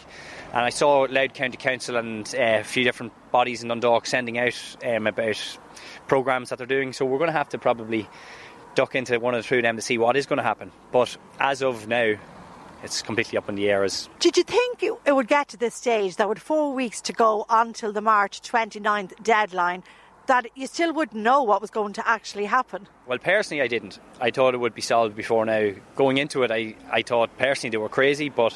[0.53, 4.37] And I saw Louth County Council and uh, a few different bodies in Dundalk sending
[4.37, 5.57] out um, about
[6.07, 6.93] programmes that they're doing.
[6.93, 8.07] So we're going to have to probably
[8.75, 10.71] duck into one of the two of them to see what is going to happen.
[10.91, 12.13] But as of now,
[12.83, 13.83] it's completely up in the air.
[13.83, 17.13] As Did you think it would get to this stage that with four weeks to
[17.13, 19.83] go until the March 29th deadline,
[20.29, 22.87] that you still wouldn't know what was going to actually happen?
[23.07, 23.99] Well, personally, I didn't.
[24.21, 25.71] I thought it would be solved before now.
[25.95, 28.53] Going into it, I, I thought personally they were crazy, but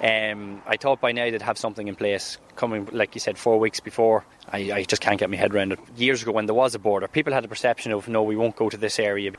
[0.00, 3.58] um, I thought by now they'd have something in place coming, like you said, four
[3.58, 4.24] weeks before.
[4.52, 5.80] I, I, just can't get my head around it.
[5.96, 8.54] Years ago, when there was a border, people had a perception of no, we won't
[8.54, 9.32] go to this area.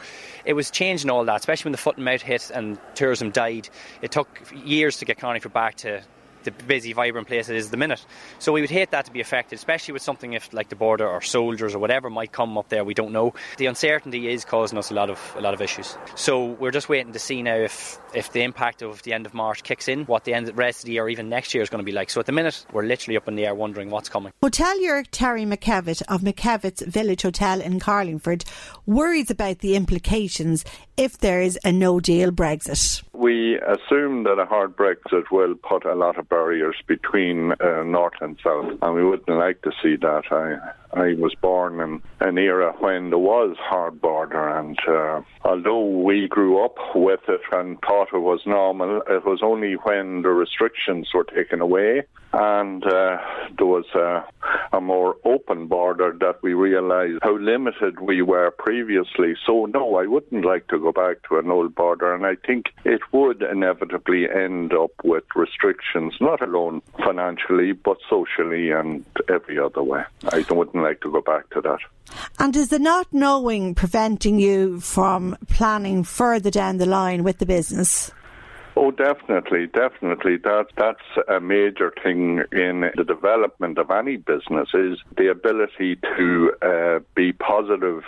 [0.44, 3.70] It was changing all that, especially when the foot and mouth hit and tourism died.
[4.02, 6.04] It took years to get Carlingford back to
[6.44, 8.06] the busy, vibrant place it is at the minute.
[8.40, 11.08] So we would hate that to be affected, especially with something if like the border
[11.08, 12.84] or soldiers or whatever might come up there.
[12.84, 13.34] We don't know.
[13.58, 15.98] The uncertainty is causing us a lot of a lot of issues.
[16.16, 19.34] So we're just waiting to see now if if the impact of the end of
[19.34, 21.62] March kicks in, what the end the rest of the year or even next year
[21.62, 22.10] is going to be like.
[22.10, 24.34] So at the minute, we're literally up in the air wondering what's coming.
[24.42, 28.46] Hotelier Terry McKevitt of McKevitt's Village Hotel in Carlingford
[28.86, 30.66] worries about the implications
[30.98, 33.04] if there is a no deal Brexit.
[33.14, 38.14] We assume that a hard Brexit will put a lot of barriers between uh, North
[38.22, 40.24] and South, and we wouldn't like to see that.
[40.32, 45.86] I I was born in an era when there was hard border, and uh, although
[45.86, 50.30] we grew up with it and thought it was normal, it was only when the
[50.30, 53.18] restrictions were taken away and uh,
[53.58, 54.24] there was a,
[54.76, 59.36] a, more open border that we realised how limited we were previously.
[59.46, 62.68] So, no, I wouldn't like to go back to an old border, and I think
[62.86, 69.84] it would inevitably end up with restrictions, not alone financially, but socially and every other
[69.84, 70.04] way.
[70.32, 70.44] I
[70.80, 71.80] wouldn't like to go back to that.
[72.40, 77.46] And is the not knowing preventing you from planning further down the line with the
[77.46, 78.12] business?
[78.76, 80.38] Oh, definitely, definitely.
[80.38, 86.54] That that's a major thing in the development of any business is the ability to
[86.62, 88.04] uh, be positive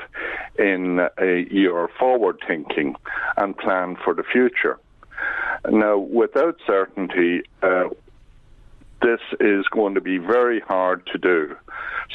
[0.58, 2.96] in uh, your forward thinking
[3.36, 4.80] and plan for the future.
[5.70, 7.90] Now, without certainty, uh,
[9.02, 11.56] this is going to be very hard to do.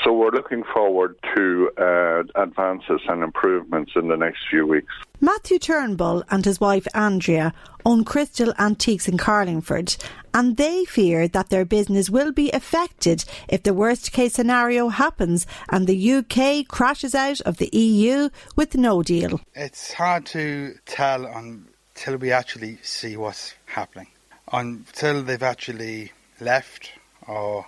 [0.04, 4.92] So we're looking forward to uh, advances and improvements in the next few weeks.
[5.20, 9.96] Matthew Turnbull and his wife Andrea own Crystal Antiques in Carlingford,
[10.34, 15.46] and they fear that their business will be affected if the worst case scenario happens
[15.70, 19.40] and the UK crashes out of the EU with no deal.
[19.54, 24.08] It's hard to tell until we actually see what's happening.
[24.52, 26.92] Until they've actually left
[27.26, 27.66] or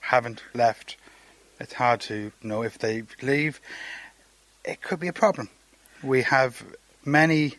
[0.00, 0.96] haven't left,
[1.58, 3.60] it's hard to know if they leave.
[4.64, 5.48] It could be a problem.
[6.02, 6.64] We have
[7.04, 7.54] many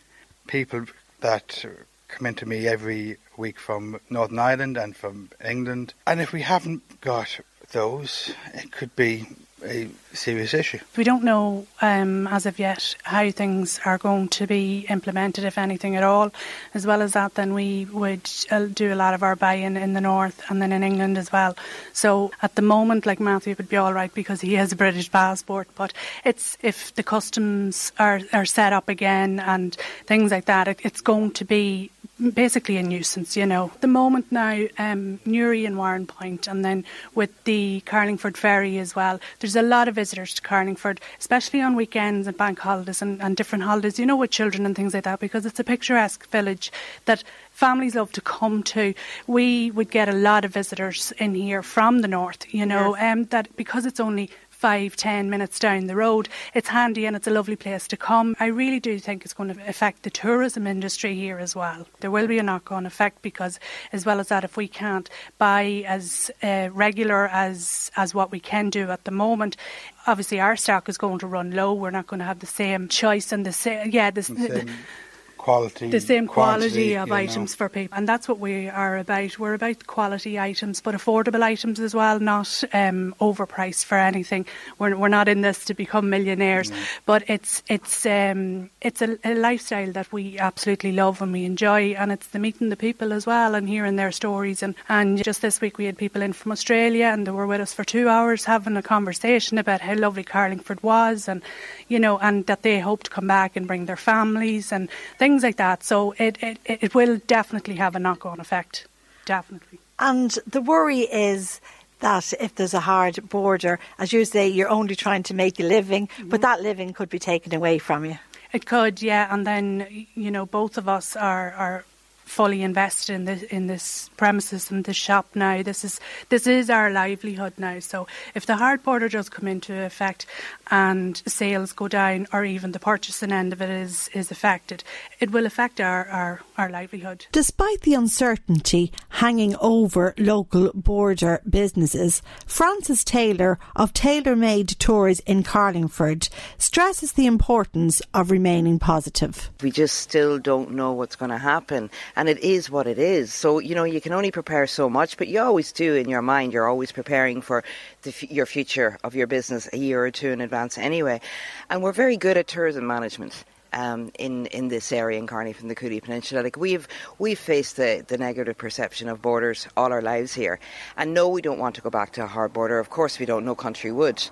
[0.47, 0.86] people
[1.22, 1.66] that
[2.07, 7.01] come into me every week from Northern Ireland and from England, and if we haven't
[7.01, 7.39] got
[7.72, 9.28] those, it could be
[9.64, 10.80] a serious issue.
[10.97, 15.57] We don't know um, as of yet how things are going to be implemented, if
[15.57, 16.32] anything at all.
[16.74, 19.93] As well as that, then we would uh, do a lot of our buy-in in
[19.93, 21.55] the north and then in England as well.
[21.93, 25.12] So at the moment, like Matthew would be all right because he has a British
[25.12, 25.68] passport.
[25.76, 25.93] But
[26.26, 31.01] it's if the customs are are set up again and things like that, it, it's
[31.01, 31.91] going to be
[32.34, 33.72] basically a nuisance, you know.
[33.82, 36.86] The moment now, um, Newry and Warren and then
[37.16, 41.75] with the Carlingford Ferry as well, there's a lot of visitors to Carlingford, especially on
[41.75, 45.07] weekends and bank holidays and, and different holidays, you know, with children and things like
[45.09, 46.71] that, because it's a picturesque village
[47.05, 48.83] that families love to come to.
[49.27, 53.13] We would get a lot of visitors in here from the north, you know, yes.
[53.13, 54.29] um, that because it's only
[54.62, 56.30] five, ten minutes down the road.
[56.53, 58.36] It's handy and it's a lovely place to come.
[58.39, 61.88] I really do think it's going to affect the tourism industry here as well.
[61.99, 63.59] There will be a knock on effect because,
[63.91, 65.09] as well as that, if we can't
[65.39, 69.57] buy as uh, regular as, as what we can do at the moment,
[70.05, 71.74] obviously our stock is going to run low.
[71.74, 74.70] We're not going to have the same choice and the same, yeah, the,
[75.41, 77.17] quality, the same quality, quantity, of you know.
[77.17, 79.39] items for people, and that's what we are about.
[79.39, 84.45] We're about quality items, but affordable items as well, not um, overpriced for anything.
[84.77, 86.71] We're, we're not in this to become millionaires,
[87.05, 91.93] but it's it's um, it's a, a lifestyle that we absolutely love and we enjoy,
[91.93, 94.61] and it's the meeting the people as well and hearing their stories.
[94.61, 97.61] And and just this week we had people in from Australia, and they were with
[97.61, 101.41] us for two hours having a conversation about how lovely Carlingford was, and
[101.87, 104.87] you know, and that they hope to come back and bring their families and
[105.17, 105.84] things like that.
[105.84, 108.88] So it, it, it will definitely have a knock on effect.
[109.25, 109.79] Definitely.
[109.99, 111.61] And the worry is
[111.99, 115.63] that if there's a hard border, as you say, you're only trying to make a
[115.63, 116.41] living, but mm-hmm.
[116.41, 118.17] that living could be taken away from you.
[118.53, 121.86] It could, yeah, and then you know both of us are are
[122.26, 125.61] fully invested in this in this premises and this shop now.
[125.63, 125.99] This is
[126.30, 127.80] this is our livelihood now.
[127.80, 130.26] So if the hard border does come into effect
[130.69, 134.84] and sales go down, or even the purchasing end of it is is affected,
[135.19, 137.26] it will affect our our, our livelihood.
[137.32, 145.43] Despite the uncertainty hanging over local border businesses, Francis Taylor of Tailor Made Tours in
[145.43, 149.49] Carlingford stresses the importance of remaining positive.
[149.61, 153.34] We just still don't know what's going to happen, and it is what it is.
[153.34, 156.22] So, you know, you can only prepare so much, but you always do in your
[156.22, 157.64] mind, you're always preparing for
[158.05, 161.22] f- your future of your business a year or two in advance anyway.
[161.70, 163.43] And we're very good at tourism management
[163.74, 166.41] um, in in this area in Carney from the Cooley Peninsula.
[166.41, 166.88] Like we've
[167.19, 170.59] we've faced the, the negative perception of borders all our lives here,
[170.97, 172.80] and no, we don't want to go back to a hard border.
[172.80, 173.45] Of course, we don't.
[173.45, 174.24] No country would.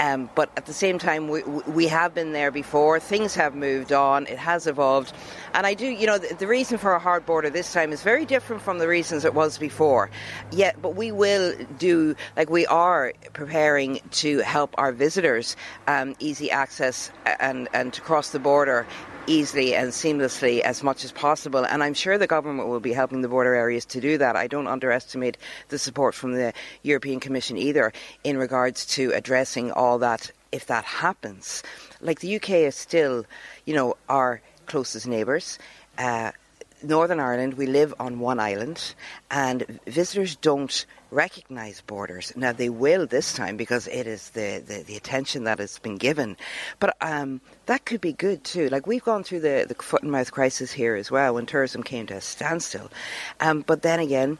[0.00, 3.00] Um, but at the same time, we we have been there before.
[3.00, 4.26] Things have moved on.
[4.26, 5.12] It has evolved,
[5.54, 5.86] and I do.
[5.86, 8.78] You know, the, the reason for a hard border this time is very different from
[8.78, 10.10] the reasons it was before.
[10.52, 16.50] Yet, but we will do like we are preparing to help our visitors um, easy
[16.50, 18.85] access and and to cross the border
[19.26, 21.64] easily and seamlessly as much as possible.
[21.64, 24.36] And I'm sure the government will be helping the border areas to do that.
[24.36, 25.36] I don't underestimate
[25.68, 26.52] the support from the
[26.82, 27.92] European Commission either
[28.24, 31.62] in regards to addressing all that if that happens.
[32.00, 33.26] Like the UK is still,
[33.64, 35.58] you know, our closest neighbours.
[35.98, 36.32] Uh,
[36.82, 38.94] Northern Ireland, we live on one island,
[39.30, 42.32] and visitors don't recognise borders.
[42.36, 45.96] Now they will this time because it is the, the, the attention that has been
[45.96, 46.36] given.
[46.78, 48.68] But um, that could be good too.
[48.68, 51.82] Like we've gone through the, the foot and mouth crisis here as well when tourism
[51.82, 52.90] came to a standstill.
[53.40, 54.38] Um, but then again,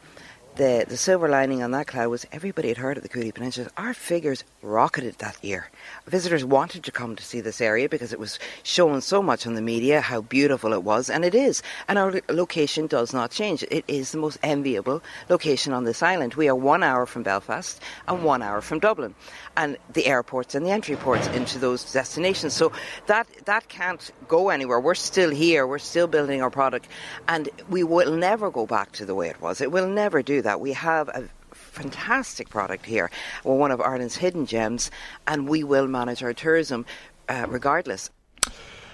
[0.57, 3.69] the, the silver lining on that cloud was everybody had heard of the Cooley Peninsula.
[3.77, 5.71] Our figures rocketed that year.
[6.07, 9.55] Visitors wanted to come to see this area because it was shown so much on
[9.55, 11.63] the media how beautiful it was, and it is.
[11.89, 13.65] And our location does not change.
[13.71, 16.35] It is the most enviable location on this island.
[16.35, 19.15] We are one hour from Belfast and one hour from Dublin,
[19.59, 22.55] and the airports and the entry ports into those destinations.
[22.55, 22.73] So
[23.09, 24.81] that that can't go anywhere.
[24.81, 25.67] We're still here.
[25.67, 26.89] We're still building our product,
[27.29, 29.61] and we will never go back to the way it was.
[29.61, 30.43] It will never do.
[30.55, 33.11] We have a fantastic product here.
[33.45, 34.91] We're one of Ireland's hidden gems,
[35.27, 36.87] and we will manage our tourism
[37.29, 38.11] uh, regardless.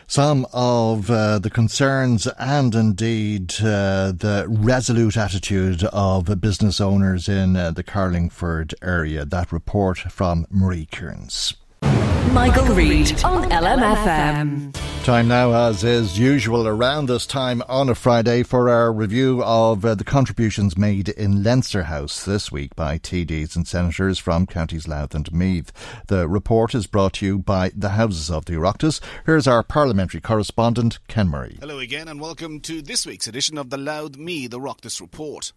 [0.07, 7.57] Some of uh, the concerns and indeed uh, the resolute attitude of business owners in
[7.57, 9.25] uh, the Carlingford area.
[9.25, 11.55] That report from Marie Kearns.
[12.31, 14.73] Michael, Reade on LMFM.
[15.05, 19.85] Time now, as is usual around this time on a Friday, for our review of
[19.85, 24.87] uh, the contributions made in Leinster House this week by TDs and senators from counties
[24.87, 25.73] Louth and Meath.
[26.07, 29.01] The report is brought to you by the Houses of the Oireachtas.
[29.27, 31.59] Here's our parliamentary correspondent, Ken Murray.
[31.61, 35.53] Hello again, and welcome to this week's edition of the Louth Meath Oireachtas Report.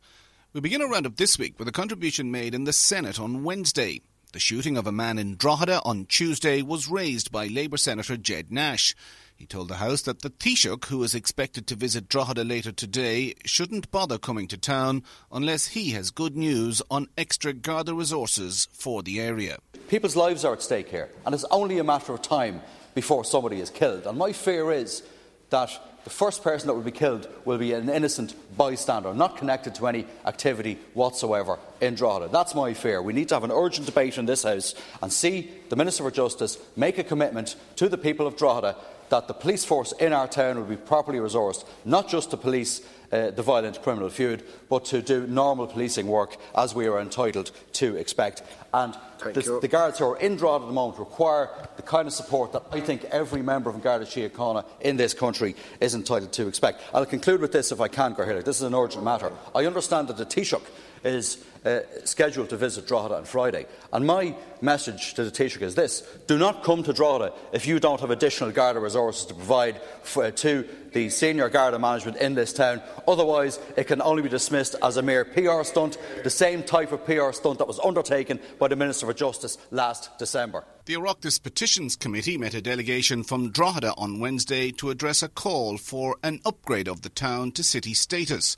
[0.53, 4.01] We begin our roundup this week with a contribution made in the Senate on Wednesday.
[4.36, 8.51] The shooting of a man in Drogheda on Tuesday was raised by Labour Senator Ged
[8.51, 8.93] Nash.
[9.33, 13.36] He told the House that the Taoiseach, who is expected to visit Drogheda later today,
[13.45, 19.01] shouldn't bother coming to town unless he has good news on extra Garda resources for
[19.01, 19.57] the area.
[19.88, 22.61] People's lives are at stake here, and it's only a matter of time
[22.93, 24.05] before somebody is killed.
[24.05, 25.01] And my fear is
[25.49, 25.71] that
[26.06, 29.88] the first person that will be killed will be an innocent bystander, not connected to
[29.88, 32.32] any activity whatsoever in Drogheda.
[32.32, 33.01] That's my fear.
[33.01, 36.12] We need to have an urgent debate in this House and see the Minister for
[36.12, 38.76] Justice make a commitment to the people of Drogheda
[39.10, 42.82] that the police force in our town will be properly resourced, not just to police
[43.16, 47.51] uh, the violent criminal feud, but to do normal policing work as we are entitled
[47.74, 48.43] to expect.
[48.74, 52.13] And the, the guards who are in Drogheda at the moment require the kind of
[52.13, 56.47] support that I think every member of Garda Síochána in this country is entitled to
[56.47, 56.82] expect.
[56.93, 58.43] I'll conclude with this if I can, Cathaoirleach.
[58.43, 59.32] This is an urgent matter.
[59.53, 60.66] I understand that the Taoiseach
[61.03, 63.66] is uh, scheduled to visit Drogheda on Friday.
[63.91, 67.80] And my message to the Taoiseach is this do not come to Drogheda if you
[67.80, 72.36] don't have additional Garda resources to provide for, uh, to the senior Garda management in
[72.36, 72.82] this town.
[73.07, 77.05] Otherwise, it can only be dismissed as a mere PR stunt, the same type of
[77.05, 80.63] PR stunt that was undertaken by the Minister for Justice last December.
[80.86, 85.78] The Oireachtas Petitions Committee met a delegation from Drogheda on Wednesday to address a call
[85.78, 88.55] for an upgrade of the town to city status.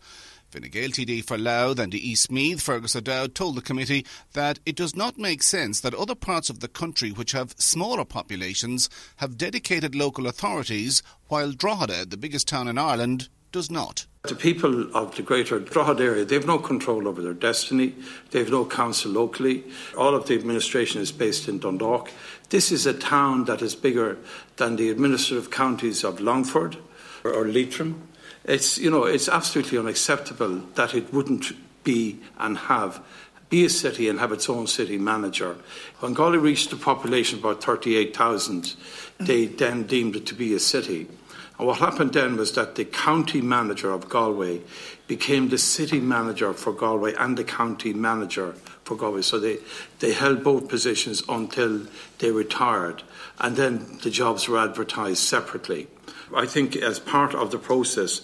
[0.49, 4.77] Fine Gael TD for Louth and East Meath, Fergus O'Dowd, told the committee that it
[4.77, 9.37] does not make sense that other parts of the country which have smaller populations have
[9.37, 14.05] dedicated local authorities, while Drogheda, the biggest town in Ireland, does not.
[14.23, 17.93] The people of the greater Drogheda area, they have no control over their destiny.
[18.31, 19.65] They have no council locally.
[19.97, 22.09] All of the administration is based in Dundalk.
[22.51, 24.17] This is a town that is bigger
[24.55, 26.77] than the administrative counties of Longford
[27.25, 28.07] or, or Leitrim.
[28.47, 31.51] It's, you know, it's absolutely unacceptable that it wouldn't
[31.83, 33.03] be and have
[33.49, 35.55] be a city and have its own city manager.
[35.99, 38.75] When Galway reached a population of about 38,000,
[39.19, 41.07] they then deemed it to be a city.
[41.57, 44.61] And what happened then was that the county manager of Galway
[45.07, 49.21] became the city manager for Galway and the county manager for Galway.
[49.21, 49.57] So they,
[49.99, 51.87] they held both positions until
[52.19, 53.01] they retired.
[53.39, 55.87] And then the jobs were advertised separately.
[56.35, 58.21] I think, as part of the process,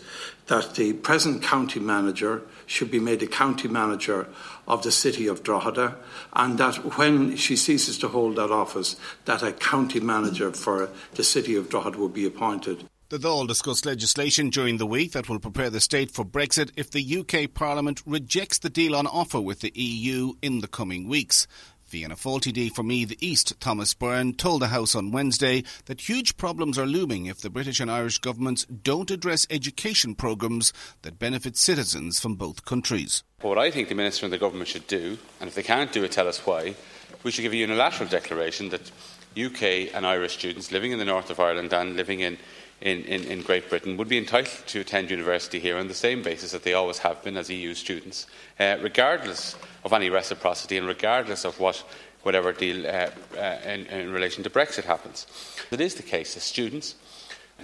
[0.47, 4.27] that the present county manager should be made a county manager
[4.67, 5.95] of the city of Drogheda,
[6.33, 8.95] and that when she ceases to hold that office,
[9.25, 12.85] that a county manager for the city of Drogheda will be appointed.
[13.09, 16.89] The Dáil discussed legislation during the week that will prepare the state for Brexit if
[16.89, 21.45] the UK Parliament rejects the deal on offer with the EU in the coming weeks.
[21.93, 26.37] Fianna Fáil TD for Meath East, Thomas Byrne, told the House on Wednesday that huge
[26.37, 30.73] problems are looming if the British and Irish governments don't address education programmes
[31.03, 33.23] that benefit citizens from both countries.
[33.41, 36.03] what I think the Minister and the government should do, and if they can't do
[36.03, 36.73] it, tell us why,
[37.21, 38.89] we should give a unilateral declaration that
[39.37, 42.39] UK and Irish students living in the north of Ireland and living in
[42.81, 46.21] in, in, in, Great Britain would be entitled to attend university here on the same
[46.21, 48.27] basis that they always have been as EU students,
[48.59, 51.83] uh, regardless of any reciprocity and regardless of what
[52.23, 55.27] whatever deal uh, uh, in, in, relation to Brexit happens.
[55.71, 56.95] It is the case that students,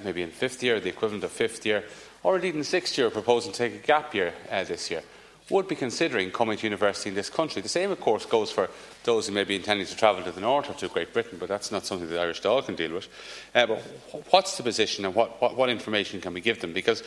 [0.03, 1.85] maybe in fifth year, the equivalent of fifth year,
[2.23, 5.01] or indeed in sixth year, proposing to take a gap year uh, this year,
[5.49, 7.61] would be considering coming to university in this country.
[7.61, 8.69] The same, of course, goes for
[9.03, 11.49] those who may be intending to travel to the north or to Great Britain, but
[11.49, 13.07] that's not something the Irish Dáil can deal with.
[13.55, 13.81] Uh, but
[14.29, 16.73] what's the position and what, what, what information can we give them?
[16.73, 17.01] Because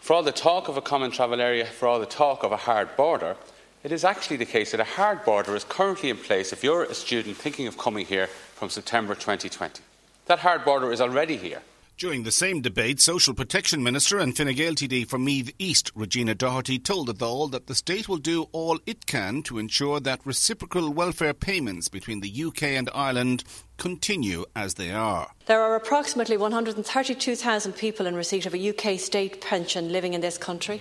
[0.00, 2.56] for all the talk of a common travel area, for all the talk of a
[2.56, 3.36] hard border,
[3.82, 6.84] it is actually the case that a hard border is currently in place if you're
[6.84, 9.82] a student thinking of coming here from September 2020.
[10.26, 11.62] That hard border is already here.
[11.96, 16.34] During the same debate, Social Protection Minister and Fine Gael TD for Meath East, Regina
[16.34, 20.24] Doherty, told the Dáil that the state will do all it can to ensure that
[20.24, 23.44] reciprocal welfare payments between the UK and Ireland
[23.76, 25.32] continue as they are.
[25.44, 30.38] There are approximately 132,000 people in receipt of a UK state pension living in this
[30.38, 30.80] country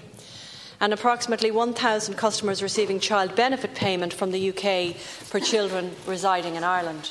[0.82, 6.63] and approximately 1,000 customers receiving child benefit payment from the UK for children residing in
[6.63, 7.09] Ireland.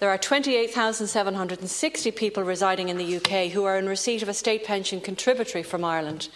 [0.00, 4.64] There are 28,760 people residing in the UK who are in receipt of a state
[4.64, 6.28] pension contributory from Ireland.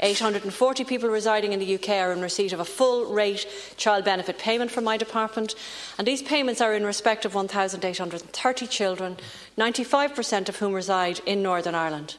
[0.00, 3.46] 840 people residing in the UK are in receipt of a full rate
[3.76, 5.54] child benefit payment from my department,
[5.98, 9.16] and these payments are in respect of 1,830 children,
[9.58, 12.16] 95% of whom reside in Northern Ireland.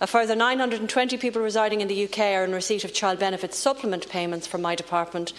[0.00, 4.08] A further 920 people residing in the UK are in receipt of child benefit supplement
[4.08, 5.32] payments from my department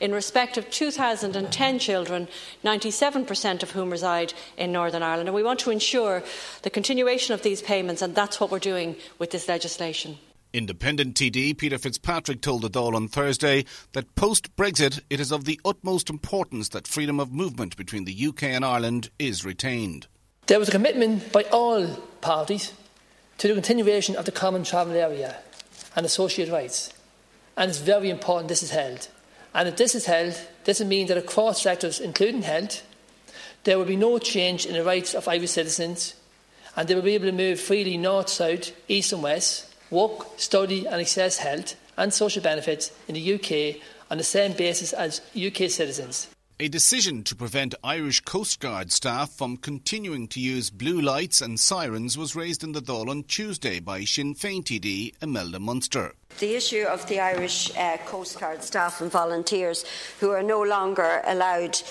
[0.00, 2.28] in respect of 2,010 children,
[2.62, 5.30] 97% of whom reside in Northern Ireland.
[5.30, 6.22] And we want to ensure
[6.60, 10.18] the continuation of these payments, and that's what we're doing with this legislation.
[10.52, 15.46] Independent TD Peter Fitzpatrick told the Dáil on Thursday that post Brexit it is of
[15.46, 20.06] the utmost importance that freedom of movement between the UK and Ireland is retained.
[20.48, 21.86] There was a commitment by all
[22.20, 22.74] parties
[23.42, 25.34] to the continuation of the common travel area
[25.96, 26.92] and associated rights.
[27.56, 29.08] And it's very important this is held.
[29.52, 32.86] And if this is held, this will mean that across sectors, including health,
[33.64, 36.14] there will be no change in the rights of Irish citizens,
[36.76, 40.86] and they will be able to move freely north, south, east, and west, work, study,
[40.86, 45.68] and access health and social benefits in the UK on the same basis as UK
[45.68, 46.28] citizens.
[46.62, 51.58] A decision to prevent Irish Coast Guard staff from continuing to use blue lights and
[51.58, 56.14] sirens was raised in the Dáil on Tuesday by Sinn Féin TD Imelda Munster.
[56.38, 59.84] The issue of the Irish uh, Coast Guard staff and volunteers
[60.20, 61.82] who are no longer allowed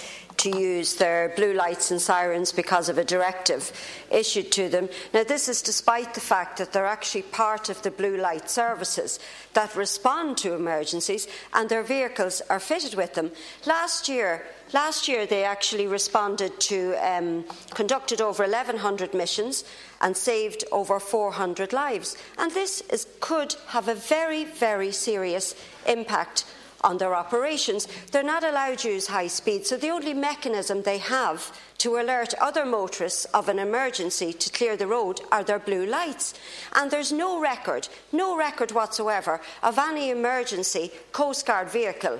[0.41, 3.71] to use their blue lights and sirens because of a directive
[4.09, 4.89] issued to them.
[5.13, 9.19] Now, this is despite the fact that they're actually part of the blue light services
[9.53, 13.31] that respond to emergencies and their vehicles are fitted with them.
[13.65, 19.65] Last year, Last year, they actually responded to, um, conducted over 1,100 missions
[19.99, 22.15] and saved over 400 lives.
[22.37, 26.45] And this is, could have a very, very serious impact
[26.81, 27.87] on their operations.
[28.11, 32.33] They're not allowed to use high speed, so the only mechanism they have to alert
[32.41, 36.33] other motorists of an emergency to clear the road are their blue lights.
[36.73, 42.19] And there's no record, no record whatsoever of any emergency Coast Guard vehicle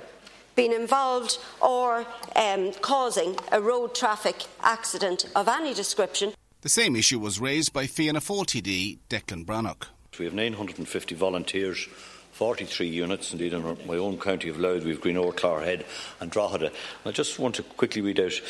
[0.54, 2.06] been involved or
[2.36, 6.32] um, causing a road traffic accident of any description.
[6.60, 9.86] The same issue was raised by Fianna Fáil TD Declan Breathnach.
[10.18, 11.88] We have 950 volunteers
[12.32, 13.32] 43 units.
[13.32, 15.84] Indeed, in my own county of Louth, we have Greenore, Clogherhead,
[16.20, 16.72] and Drogheda.
[17.04, 18.40] I just want to quickly read out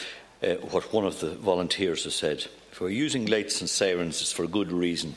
[0.42, 2.46] uh, what one of the volunteers has said.
[2.70, 5.16] If we're using lights and sirens, it's for a good reason.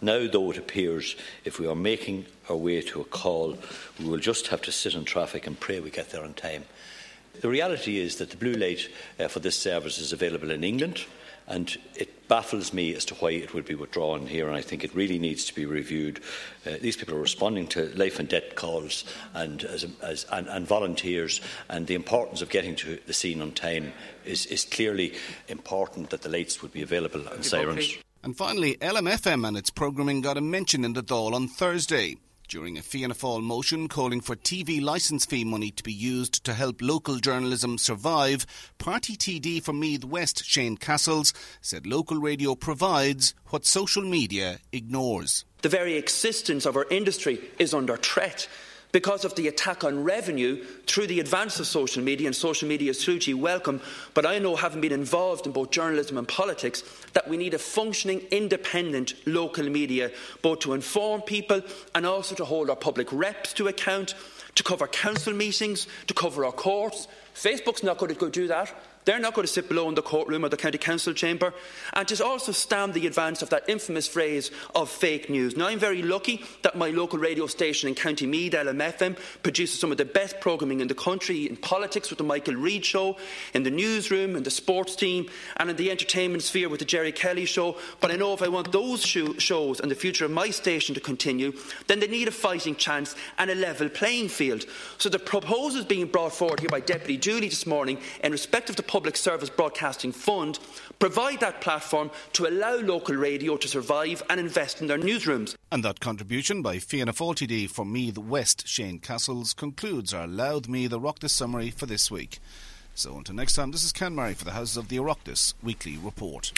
[0.00, 3.58] Now, though, it appears if we are making our way to a call,
[3.98, 6.64] we will just have to sit in traffic and pray we get there on time.
[7.40, 8.88] The reality is that the blue light
[9.18, 11.04] uh, for this service is available in England,
[11.48, 14.84] and it baffles me as to why it would be withdrawn here, and I think
[14.84, 16.20] it really needs to be reviewed.
[16.66, 19.04] Uh, these people are responding to life and death calls
[19.34, 23.52] and, as, as, and, and, volunteers, and the importance of getting to the scene on
[23.52, 23.92] time
[24.26, 25.14] is, is clearly
[25.48, 27.96] important that the lights would be available and sirens.
[28.22, 32.16] And finally, LMFM and its programming got a mention in the Dáil on Thursday
[32.48, 36.54] during a Fianna Fáil motion calling for TV licence fee money to be used to
[36.54, 38.46] help local journalism survive,
[38.78, 45.44] Party TD for Meath West, Shane Cassells said local radio provides what social media ignores.
[45.60, 48.48] The very existence of our industry is under threat
[48.92, 52.90] because of the attack on revenue through the advance of social media, and social media
[52.90, 53.80] is hugely welcome.
[54.14, 56.82] But I know, having been involved in both journalism and politics,
[57.12, 60.10] that we need a functioning, independent local media,
[60.42, 61.60] both to inform people
[61.94, 64.14] and also to hold our public reps to account,
[64.54, 67.08] to cover council meetings, to cover our courts.
[67.34, 68.74] Facebook's not going to go do that.
[69.08, 71.54] They're not going to sit below in the courtroom or the county council chamber.
[71.94, 75.56] And to also stand the advance of that infamous phrase of fake news.
[75.56, 79.90] Now, I'm very lucky that my local radio station in County Meath, LMFM, produces some
[79.90, 83.16] of the best programming in the country in politics with the Michael Reade Show,
[83.54, 87.12] in the newsroom, in the sports team, and in the entertainment sphere with the Gerry
[87.12, 87.78] Kelly Show.
[88.00, 91.00] But I know if I want those shows and the future of my station to
[91.00, 91.54] continue,
[91.86, 94.66] then they need a fighting chance and a level playing field.
[94.98, 98.76] So the proposals being brought forward here by Deputy Dooley this morning in respect of
[98.76, 100.58] the Public Service Broadcasting Fund
[100.98, 105.54] provide that platform to allow local radio to survive and invest in their newsrooms.
[105.70, 110.66] And that contribution by Fianna Fáil TD for Meath West, Shane Cassells, concludes our Louth
[110.66, 112.40] Meath Oireachtas summary for this week.
[112.98, 115.96] So until next time, this is Ken Murray for the Houses of the Oireachtas Weekly
[115.96, 116.50] Report.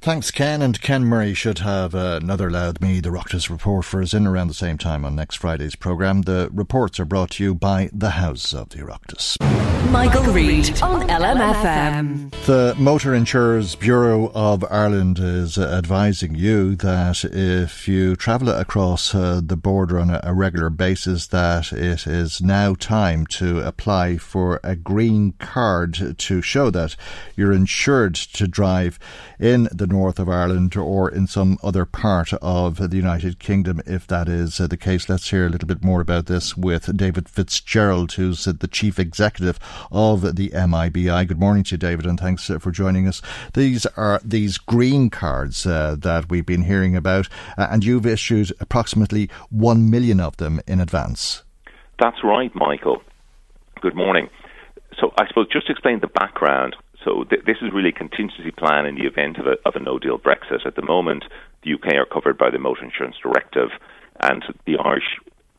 [0.00, 0.62] Thanks, Ken.
[0.62, 2.48] And Ken Murray should have uh, another
[2.80, 6.22] me the Oireachtas report for us in around the same time on next Friday's programme.
[6.22, 9.38] The reports are brought to you by the House of the Oireachtas.
[9.90, 12.30] Michael, Reade on LMFM.
[12.44, 19.40] The Motor Insurers Bureau of Ireland is advising you that if you travel across uh,
[19.42, 24.60] the border on a, a regular basis, that it is now time to apply for
[24.62, 26.96] a green card to show that
[27.36, 28.98] you're insured to drive
[29.38, 34.06] in the north of Ireland or in some other part of the United Kingdom, if
[34.06, 35.08] that is the case.
[35.08, 39.58] Let's hear a little bit more about this with David Fitzgerald, who's the chief executive
[39.90, 41.26] of the MIBI.
[41.26, 43.22] Good morning to you, David, and thanks uh, for joining us.
[43.54, 48.52] These are these green cards uh, that we've been hearing about, uh, and you've issued
[48.60, 51.42] approximately one million of them in advance.
[51.98, 53.02] That's right, Michael.
[53.80, 54.28] Good morning.
[55.00, 56.76] So I suppose just to explain the background.
[57.04, 59.80] So th- this is really a contingency plan in the event of a, of a
[59.80, 60.66] no deal Brexit.
[60.66, 61.24] At the moment,
[61.62, 63.70] the UK are covered by the Motor Insurance Directive,
[64.20, 65.06] and the Irish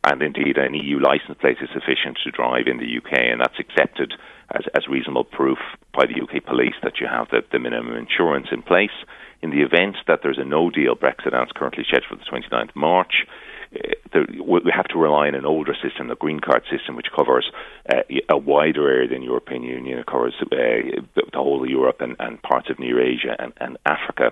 [0.03, 3.59] and indeed an EU license plate is sufficient to drive in the UK, and that's
[3.59, 4.13] accepted
[4.51, 5.59] as, as reasonable proof
[5.93, 8.95] by the UK police that you have the, the minimum insurance in place.
[9.41, 12.69] In the event that there's a no deal Brexit, it's currently scheduled for the 29th
[12.69, 13.25] of March,
[13.71, 17.51] we have to rely on an older system, the green card system, which covers
[17.89, 19.99] uh, a wider area than European Union.
[19.99, 23.77] It covers uh, the whole of Europe and, and parts of Near Asia and, and
[23.85, 24.31] Africa.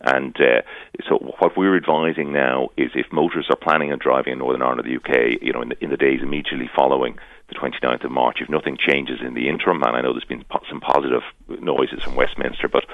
[0.00, 0.62] And uh,
[1.08, 4.80] so, what we're advising now is if motorists are planning on driving in Northern Ireland
[4.80, 7.18] or the UK, you know, in the, in the days immediately following
[7.48, 8.38] the 29th of March.
[8.40, 12.16] If nothing changes in the interim, and I know there's been some positive noises from
[12.16, 12.84] Westminster, but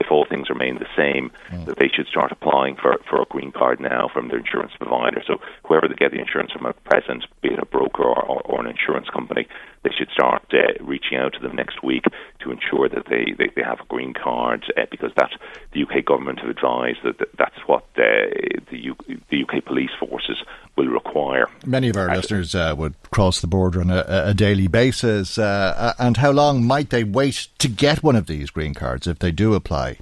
[0.00, 1.64] if all things remain the same, mm.
[1.66, 5.22] that they should start applying for, for a green card now from their insurance provider.
[5.26, 8.40] So whoever they get the insurance from at present, be it a broker or, or,
[8.42, 9.46] or an insurance company,
[9.84, 12.04] they should start uh, reaching out to them next week
[12.40, 15.30] to ensure that they, they, they have a green card uh, because that
[15.72, 18.28] the UK government have advised that, that that's what uh,
[18.70, 18.96] the, U,
[19.30, 20.36] the UK police forces
[20.76, 21.48] will require.
[21.64, 25.38] Many of our listeners uh, would cross the border on a, a daily basis.
[25.38, 29.18] Uh, and how long might they wait to get one of these green cards if
[29.18, 29.98] they do apply?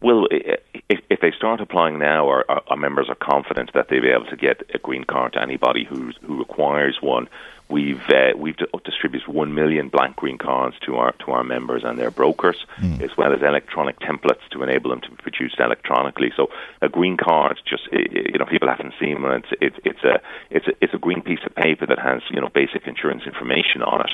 [0.00, 4.08] Well, if, if they start applying now, our, our members are confident that they'll be
[4.08, 7.28] able to get a green card to anybody who who requires one.
[7.70, 11.98] We've uh, we've distributed one million blank green cards to our to our members and
[11.98, 13.00] their brokers, mm.
[13.00, 16.32] as well as electronic templates to enable them to be produced electronically.
[16.36, 16.48] So
[16.82, 19.42] a green card, just you know, people haven't seen one.
[19.44, 20.20] It's it's it's a
[20.50, 23.82] it's a it's a green piece of paper that has you know basic insurance information
[23.82, 24.12] on it,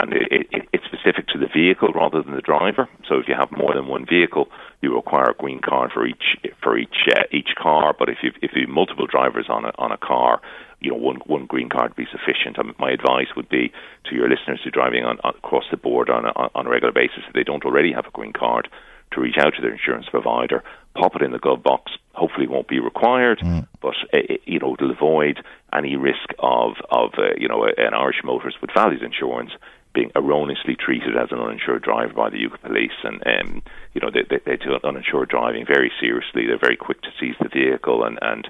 [0.00, 2.88] and it, it, it's specific to the vehicle rather than the driver.
[3.08, 4.48] So if you have more than one vehicle,
[4.82, 7.94] you require a green card for each for each uh, each car.
[7.98, 10.40] But if you if you have multiple drivers on a on a car,
[10.80, 12.58] you know, one one green card would be sufficient.
[12.58, 13.72] Um, my advice would be
[14.04, 16.70] to your listeners who are driving on, on, across the board on a, on a
[16.70, 18.68] regular basis, if they don't already have a green card,
[19.12, 20.62] to reach out to their insurance provider,
[20.94, 21.92] pop it in the glove box.
[22.12, 23.66] Hopefully, it won't be required, mm.
[23.80, 25.42] but uh, you know, it'll avoid
[25.72, 29.50] any risk of of uh, you know an Irish motorist with valid insurance
[29.94, 33.62] being erroneously treated as an uninsured driver by the UK police, and um,
[33.94, 36.46] you know they, they, they take uninsured driving very seriously.
[36.46, 38.48] They're very quick to seize the vehicle, and and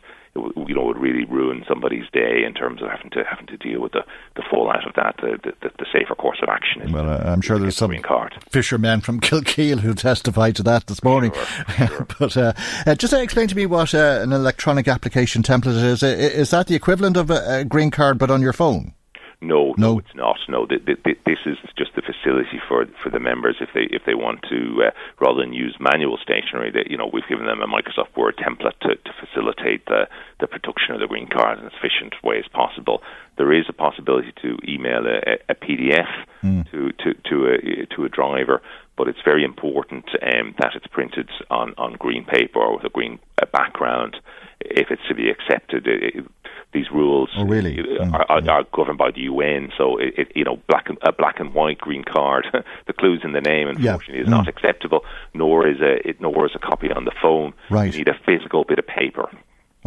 [0.66, 3.81] you know would really ruin somebody's day in terms of having to having to deal
[3.81, 4.05] with the,
[4.36, 5.16] the fallout of that.
[5.20, 6.82] The, the, the safer course of action.
[6.82, 8.36] Is well, I'm sure there's some card.
[8.51, 11.32] fishermen from Kilkeel who testified to that this morning.
[11.32, 12.06] Sure, sure.
[12.19, 12.52] but uh,
[12.86, 16.02] uh, just explain to me what uh, an electronic application template is.
[16.02, 18.94] Is that the equivalent of a, a green card but on your phone?
[19.40, 20.36] No, no, no, it's not.
[20.48, 24.02] No, the, the, this is just the facility for for the members if they if
[24.05, 24.90] they want to uh,
[25.20, 26.73] rather than use manual stationery.
[26.73, 30.09] That you know we've given them a Microsoft Word template to, to facilitate the
[30.40, 33.01] the production of the green card in as efficient way as possible.
[33.36, 36.10] There is a possibility to email a, a PDF
[36.43, 36.69] mm.
[36.73, 38.60] to to to a to a driver,
[38.97, 42.90] but it's very important um, that it's printed on on green paper or with a
[42.90, 44.16] green uh, background
[44.60, 45.86] if it's to be accepted.
[45.86, 46.24] It,
[46.72, 47.76] these rules oh, really?
[47.76, 48.12] Mm.
[48.12, 49.70] are, are, are, governed by the UN.
[49.76, 52.47] So it, it, you know, black and, a black and white green card,
[52.86, 54.22] the clues in the name, unfortunately, yeah.
[54.22, 54.30] is mm.
[54.30, 55.05] not acceptable.
[55.35, 57.55] Nor is a it, nor is a copy on the phone.
[57.70, 57.93] Right.
[57.93, 59.30] You need a physical bit of paper.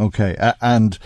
[0.00, 0.98] Okay, uh, and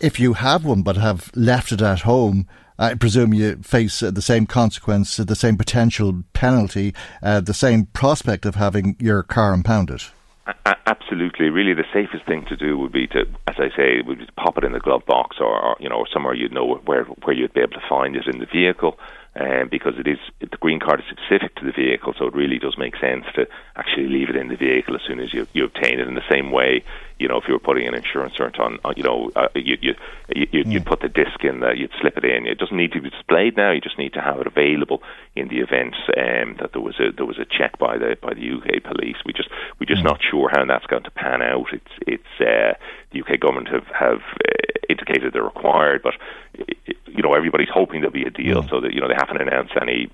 [0.00, 2.48] if you have one but have left it at home.
[2.78, 7.54] I presume you face uh, the same consequence, uh, the same potential penalty, uh, the
[7.54, 10.02] same prospect of having your car impounded.
[10.46, 11.50] A- absolutely.
[11.50, 14.32] Really, the safest thing to do would be to, as I say, would be to
[14.32, 17.36] pop it in the glove box or, or you know, somewhere you'd know where where
[17.36, 18.98] you'd be able to find it in the vehicle
[19.34, 22.58] um, because it is the green card is specific to the vehicle, so it really
[22.58, 23.46] does make sense to
[23.76, 26.08] actually leave it in the vehicle as soon as you, you obtain it.
[26.08, 26.84] In the same way,
[27.22, 29.78] you know, if you were putting an insurance cert on, on you know, uh, you,
[29.80, 29.94] you,
[30.34, 30.86] you, you'd mm.
[30.86, 32.46] put the disc in, there, you'd slip it in.
[32.46, 33.70] It doesn't need to be displayed now.
[33.70, 35.02] You just need to have it available
[35.36, 38.34] in the event um, that there was a there was a check by the by
[38.34, 39.16] the UK police.
[39.24, 40.10] We just we're just mm.
[40.10, 41.66] not sure how that's going to pan out.
[41.72, 42.74] It's it's uh,
[43.12, 46.14] the UK government have have uh, indicated they're required, but
[47.06, 48.68] you know everybody's hoping there'll be a deal, mm.
[48.68, 50.10] so that you know they haven't announced any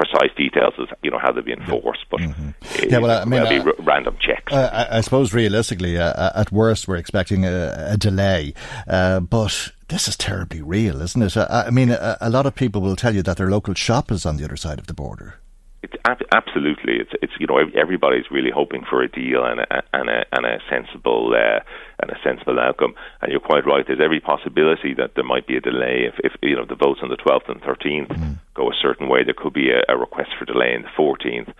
[0.00, 2.50] precise details as you know how they'll be enforced, but mm-hmm.
[2.88, 4.52] yeah, well, I mean, there'll be uh, random checks.
[4.52, 8.54] Uh, I, I, suppose realistically, uh, uh, at worst, we're expecting a, a delay,
[8.88, 11.36] uh, but this is terribly real, isn't it?
[11.36, 14.10] I, I mean, a, a, lot of people will tell you that their local shop
[14.10, 15.40] is on the other side of the border.
[15.82, 17.00] It's absolutely.
[17.00, 20.44] It's it's you know everybody's really hoping for a deal and a and a, and
[20.44, 21.60] a sensible uh,
[22.02, 22.94] and a sensible outcome.
[23.22, 23.84] And you're quite right.
[23.86, 27.00] There's every possibility that there might be a delay if, if you know the votes
[27.02, 28.38] on the 12th and 13th mm.
[28.54, 29.24] go a certain way.
[29.24, 31.52] There could be a, a request for delay in the 14th.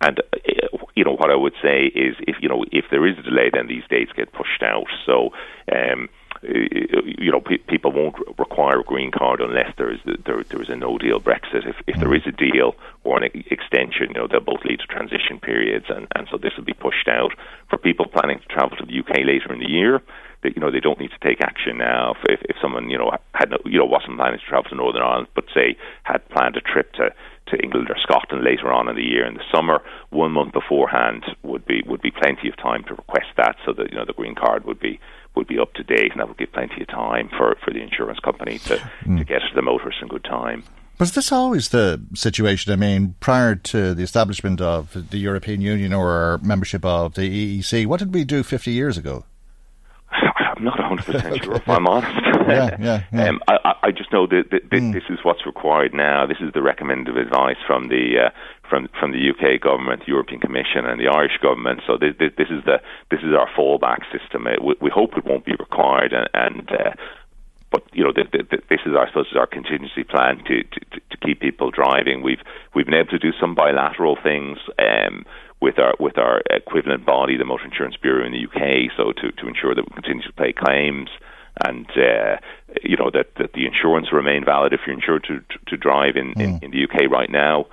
[0.00, 3.18] And uh, you know what I would say is if you know if there is
[3.18, 4.86] a delay, then these dates get pushed out.
[5.04, 5.30] So.
[5.74, 6.08] Um,
[6.44, 10.62] Uh, you know, pe- people won't require a green card unless there is there, there
[10.62, 11.66] is a no deal Brexit.
[11.66, 12.18] If, if there mm.
[12.18, 16.06] is a deal or an extension, you know, they'll both lead to transition periods, and,
[16.14, 17.32] and so this will be pushed out
[17.68, 20.02] for people planning to travel to the UK later in the year.
[20.42, 22.14] That you know they don't need to take action now.
[22.28, 25.02] If, if someone you know had no, you know wasn't planning to travel to Northern
[25.02, 27.10] Ireland, but say had planned a trip to
[27.48, 29.80] to England or Scotland later on in the year in the summer,
[30.10, 33.90] one month beforehand would be would be plenty of time to request that, so that
[33.90, 35.00] you know the green card would be
[35.36, 37.80] would be up to date, and that would give plenty of time for, for the
[37.80, 39.18] insurance company to, mm.
[39.18, 40.64] to get to the motorists in good time.
[40.98, 42.72] Was this always the situation?
[42.72, 47.86] I mean, prior to the establishment of the European Union or membership of the EEC,
[47.86, 49.24] what did we do 50 years ago?
[50.10, 52.16] I'm not 100% sure, if I'm honest.
[52.48, 53.28] yeah, yeah, yeah.
[53.28, 54.92] Um, I, I just know that, that, that mm.
[54.94, 56.26] this is what's required now.
[56.26, 58.30] This is the recommended advice from the uh,
[58.68, 61.80] from from the UK government, the European Commission, and the Irish government.
[61.86, 62.80] So this, this is the
[63.10, 64.46] this is our fallback system.
[64.62, 66.92] We, we hope it won't be required, and, and uh,
[67.70, 70.80] but you know, the, the, this is, I suppose, our contingency plan to, to,
[71.10, 72.22] to keep people driving.
[72.22, 72.42] We've
[72.74, 75.24] we've been able to do some bilateral things um,
[75.60, 79.32] with our with our equivalent body, the Motor Insurance Bureau in the UK, so to,
[79.32, 81.10] to ensure that we continue to pay claims
[81.64, 82.36] and uh,
[82.82, 86.16] you know that, that the insurance remain valid if you're insured to to, to drive
[86.16, 86.40] in, mm.
[86.40, 87.66] in, in the UK right now.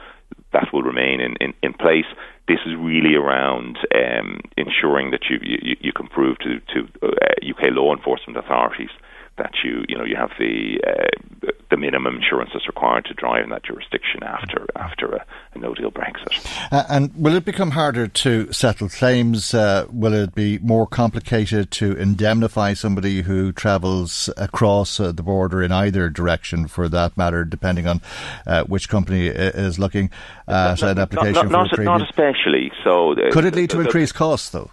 [0.54, 2.06] That will remain in, in, in place.
[2.48, 7.50] This is really around um, ensuring that you, you, you can prove to to uh,
[7.50, 8.90] UK law enforcement authorities
[9.38, 13.44] that you you know you have the uh, the minimum insurance that's required to drive
[13.44, 16.46] in that jurisdiction after after a, a no deal Brexit.
[16.72, 19.54] Uh, and will it become harder to settle claims?
[19.54, 25.64] Uh, will it be more complicated to indemnify somebody who travels across uh, the border
[25.64, 28.02] in either direction, for that matter, depending on
[28.46, 30.12] uh, which company is looking
[30.48, 32.72] at not, an application not, not, for not, not especially.
[32.84, 34.70] So uh, could it lead to increased costs though?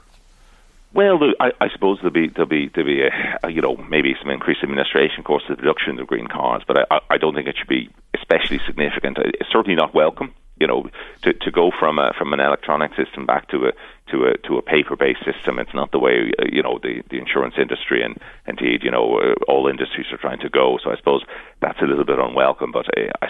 [0.92, 4.30] Well, I, I suppose there'll be there'll be there'll be a, you know maybe some
[4.30, 7.68] increased administration costs, the deduction of green cards, but I, I don't think it should
[7.68, 9.18] be especially significant.
[9.18, 10.34] It's certainly not welcome.
[10.58, 10.90] You know,
[11.22, 13.72] to, to go from a, from an electronic system back to a
[14.10, 15.58] to a to a paper based system.
[15.60, 19.20] It's not the way uh, you know the, the insurance industry and indeed you know
[19.20, 20.78] uh, all industries are trying to go.
[20.82, 21.22] So I suppose
[21.60, 22.72] that's a little bit unwelcome.
[22.72, 23.28] But uh, I,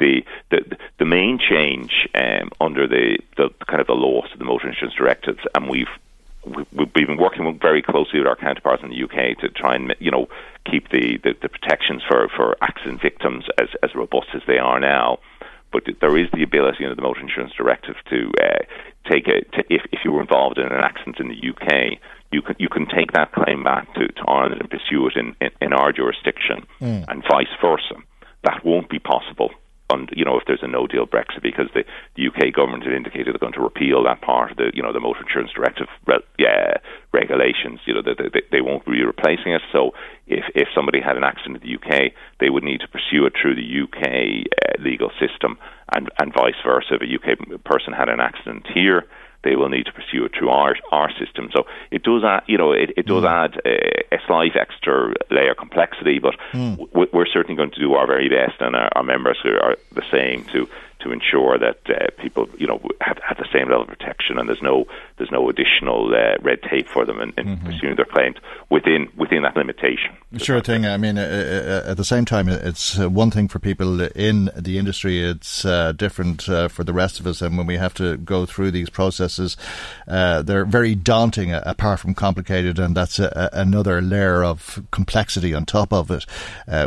[0.00, 4.44] the the the main change um, under the, the kind of the laws of the
[4.44, 5.86] motor insurance directives, and we've
[6.46, 10.10] we've been working very closely with our counterparts in the UK to try and you
[10.10, 10.26] know
[10.70, 14.80] keep the, the, the protections for, for accident victims as, as robust as they are
[14.80, 15.18] now.
[15.72, 18.64] But there is the ability under the Motor Insurance Directive to uh,
[19.10, 21.98] take a to, if if you were involved in an accident in the UK,
[22.30, 25.34] you can you can take that claim back to, to Ireland and pursue it in,
[25.40, 27.04] in, in our jurisdiction, mm.
[27.08, 27.96] and vice versa.
[28.44, 29.50] That won't be possible
[29.90, 31.84] on you know if there's a no deal Brexit because the,
[32.16, 34.92] the UK government had indicated they're going to repeal that part of the you know
[34.92, 36.74] the motor insurance directive re- yeah,
[37.12, 39.62] regulations you know they, they, they won't be replacing it.
[39.72, 39.92] So
[40.26, 43.34] if if somebody had an accident in the UK they would need to pursue it
[43.40, 45.58] through the UK uh, legal system
[45.92, 46.96] and and vice versa.
[46.96, 49.04] If a UK person had an accident here
[49.44, 51.50] they will need to pursue it through our our system.
[51.52, 53.30] So it does add, you know, it, it does mm.
[53.30, 57.12] add a, a, slight extra layer of complexity, but mm.
[57.12, 60.44] we're certainly going to do our very best, and our, our members are the same
[60.52, 60.68] to
[61.04, 64.48] to ensure that uh, people, you know, have, have the same level of protection, and
[64.48, 64.86] there's no
[65.18, 67.66] there's no additional uh, red tape for them in, in mm-hmm.
[67.66, 68.36] pursuing their claims
[68.70, 70.16] within within that limitation.
[70.38, 70.86] Sure thing.
[70.86, 74.50] I mean, uh, uh, at the same time, it's uh, one thing for people in
[74.56, 75.22] the industry.
[75.22, 78.70] It's uh, different for the rest of us, and when we have to go through
[78.70, 79.56] these processes,
[80.06, 81.52] they're very daunting.
[81.52, 86.24] Apart from complicated, and that's a, another layer of complexity on top of it,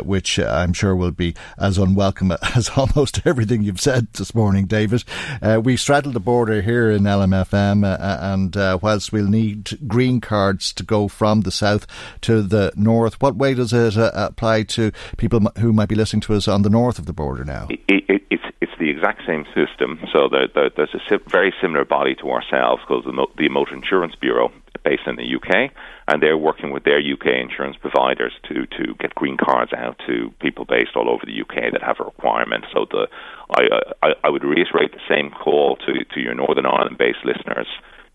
[0.04, 5.04] which I'm sure will be as unwelcome as almost everything you've said this morning, David.
[5.42, 9.78] Uh, we straddled the border here in LMFM, uh, uh, and uh, whilst we'll need
[9.86, 11.86] green cards to go from the south
[12.22, 16.20] to the north, what way does it uh, apply to people who might be listening
[16.20, 17.68] to us on the north of the border now?
[17.70, 20.00] It, it, it's it's the exact same system.
[20.12, 24.14] So there, there, there's a very similar body to ourselves called the, the Motor Insurance
[24.20, 24.50] Bureau,
[24.84, 25.70] based in the UK,
[26.08, 30.32] and they're working with their UK insurance providers to to get green cards out to
[30.40, 32.64] people based all over the UK that have a requirement.
[32.72, 33.08] So the
[33.50, 33.62] I
[34.02, 37.68] I, I would reiterate the same call to to your Northern Ireland based listeners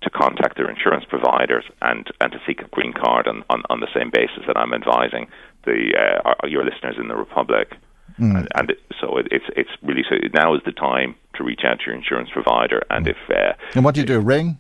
[0.04, 3.80] to contact their insurance providers and and to seek a green card on on, on
[3.80, 5.28] the same basis that I'm advising
[5.66, 5.94] the
[6.26, 7.76] uh, your listeners in the Republic.
[8.20, 8.38] Mm.
[8.38, 11.80] And, and, so it, it's it's really so now is the time to reach out
[11.80, 13.10] to your insurance provider and mm.
[13.10, 14.60] if uh, and what do you do ring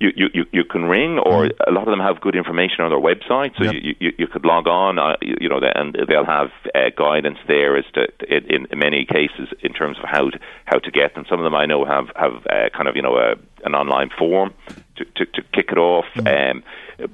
[0.00, 1.52] you, you, you can ring, or mm.
[1.66, 3.74] a lot of them have good information on their website, so yep.
[3.82, 7.38] you, you, you could log on, uh, you, you know, and they'll have uh, guidance
[7.48, 11.14] there as to in, in many cases in terms of how to, how to get
[11.14, 11.24] them.
[11.28, 13.34] Some of them I know have have uh, kind of you know a,
[13.64, 14.54] an online form
[14.96, 16.06] to, to, to kick it off.
[16.14, 16.52] Mm.
[16.52, 16.62] Um,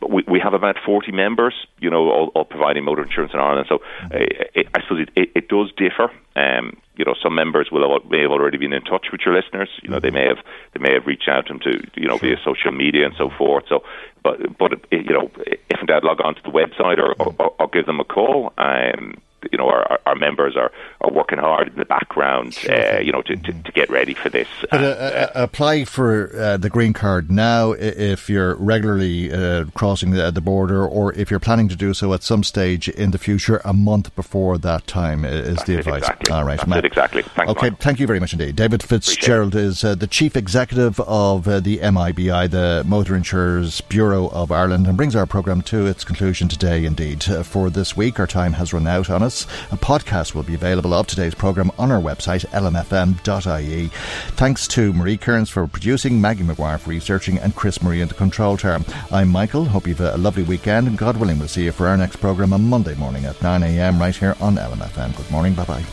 [0.01, 3.41] but we, we have about 40 members, you know, all, all providing motor insurance in
[3.41, 3.67] Ireland.
[3.69, 4.15] So mm.
[4.15, 6.11] uh, it, I suppose it, it, it does differ.
[6.37, 9.35] Um, you know, some members will have, may have already been in touch with your
[9.35, 9.69] listeners.
[9.83, 10.39] You know, they may have
[10.73, 13.31] they may have reached out to them to you know via social media and so
[13.31, 13.65] forth.
[13.69, 13.83] So,
[14.23, 17.69] but but you know, if in doubt, log on to the website or, or, or
[17.69, 18.53] give them a call.
[18.59, 19.15] Um,
[19.53, 23.23] you know our, our members are, are working hard in the background, uh, you know,
[23.23, 24.49] to, to, to, get ready for this.
[24.71, 30.11] But uh, uh, apply for uh, the green card now if you're regularly uh, crossing
[30.11, 33.19] the, the, border, or if you're planning to do so at some stage in the
[33.19, 36.03] future, a month before that time is the advice.
[36.03, 36.33] Exactly.
[36.33, 36.85] All right, Matt.
[36.85, 37.23] exactly.
[37.23, 37.81] Thanks, okay, Mark.
[37.81, 38.57] thank you very much indeed.
[38.57, 44.53] David Fitzgerald is uh, the chief executive of the MIBI, the Motor Insurers Bureau of
[44.53, 46.85] Ireland, and brings our programme to its conclusion today.
[46.85, 49.34] Indeed, for this week, our time has run out on us.
[49.73, 53.89] A podcast will be available of today's programme on our website, lmfm.ie.
[54.37, 58.15] Thanks to Marie Kearns for producing, Maggie McGuire for researching, and Chris Murray in the
[58.15, 58.81] control tower.
[59.11, 59.65] I'm Michael.
[59.65, 62.53] Hope you've a lovely weekend, and God willing, we'll see you for our next programme
[62.53, 65.17] on Monday morning at 9am right here on LMFM.
[65.17, 65.55] Good morning.
[65.55, 65.85] Bye bye.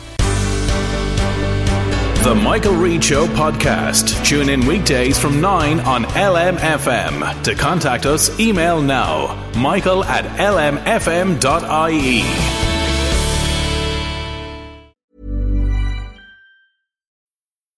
[2.23, 4.23] The Michael Reade Show podcast.
[4.23, 7.41] Tune in weekdays from 9 on LMFM.
[7.43, 12.21] To contact us, email now michael at lmfm.ie.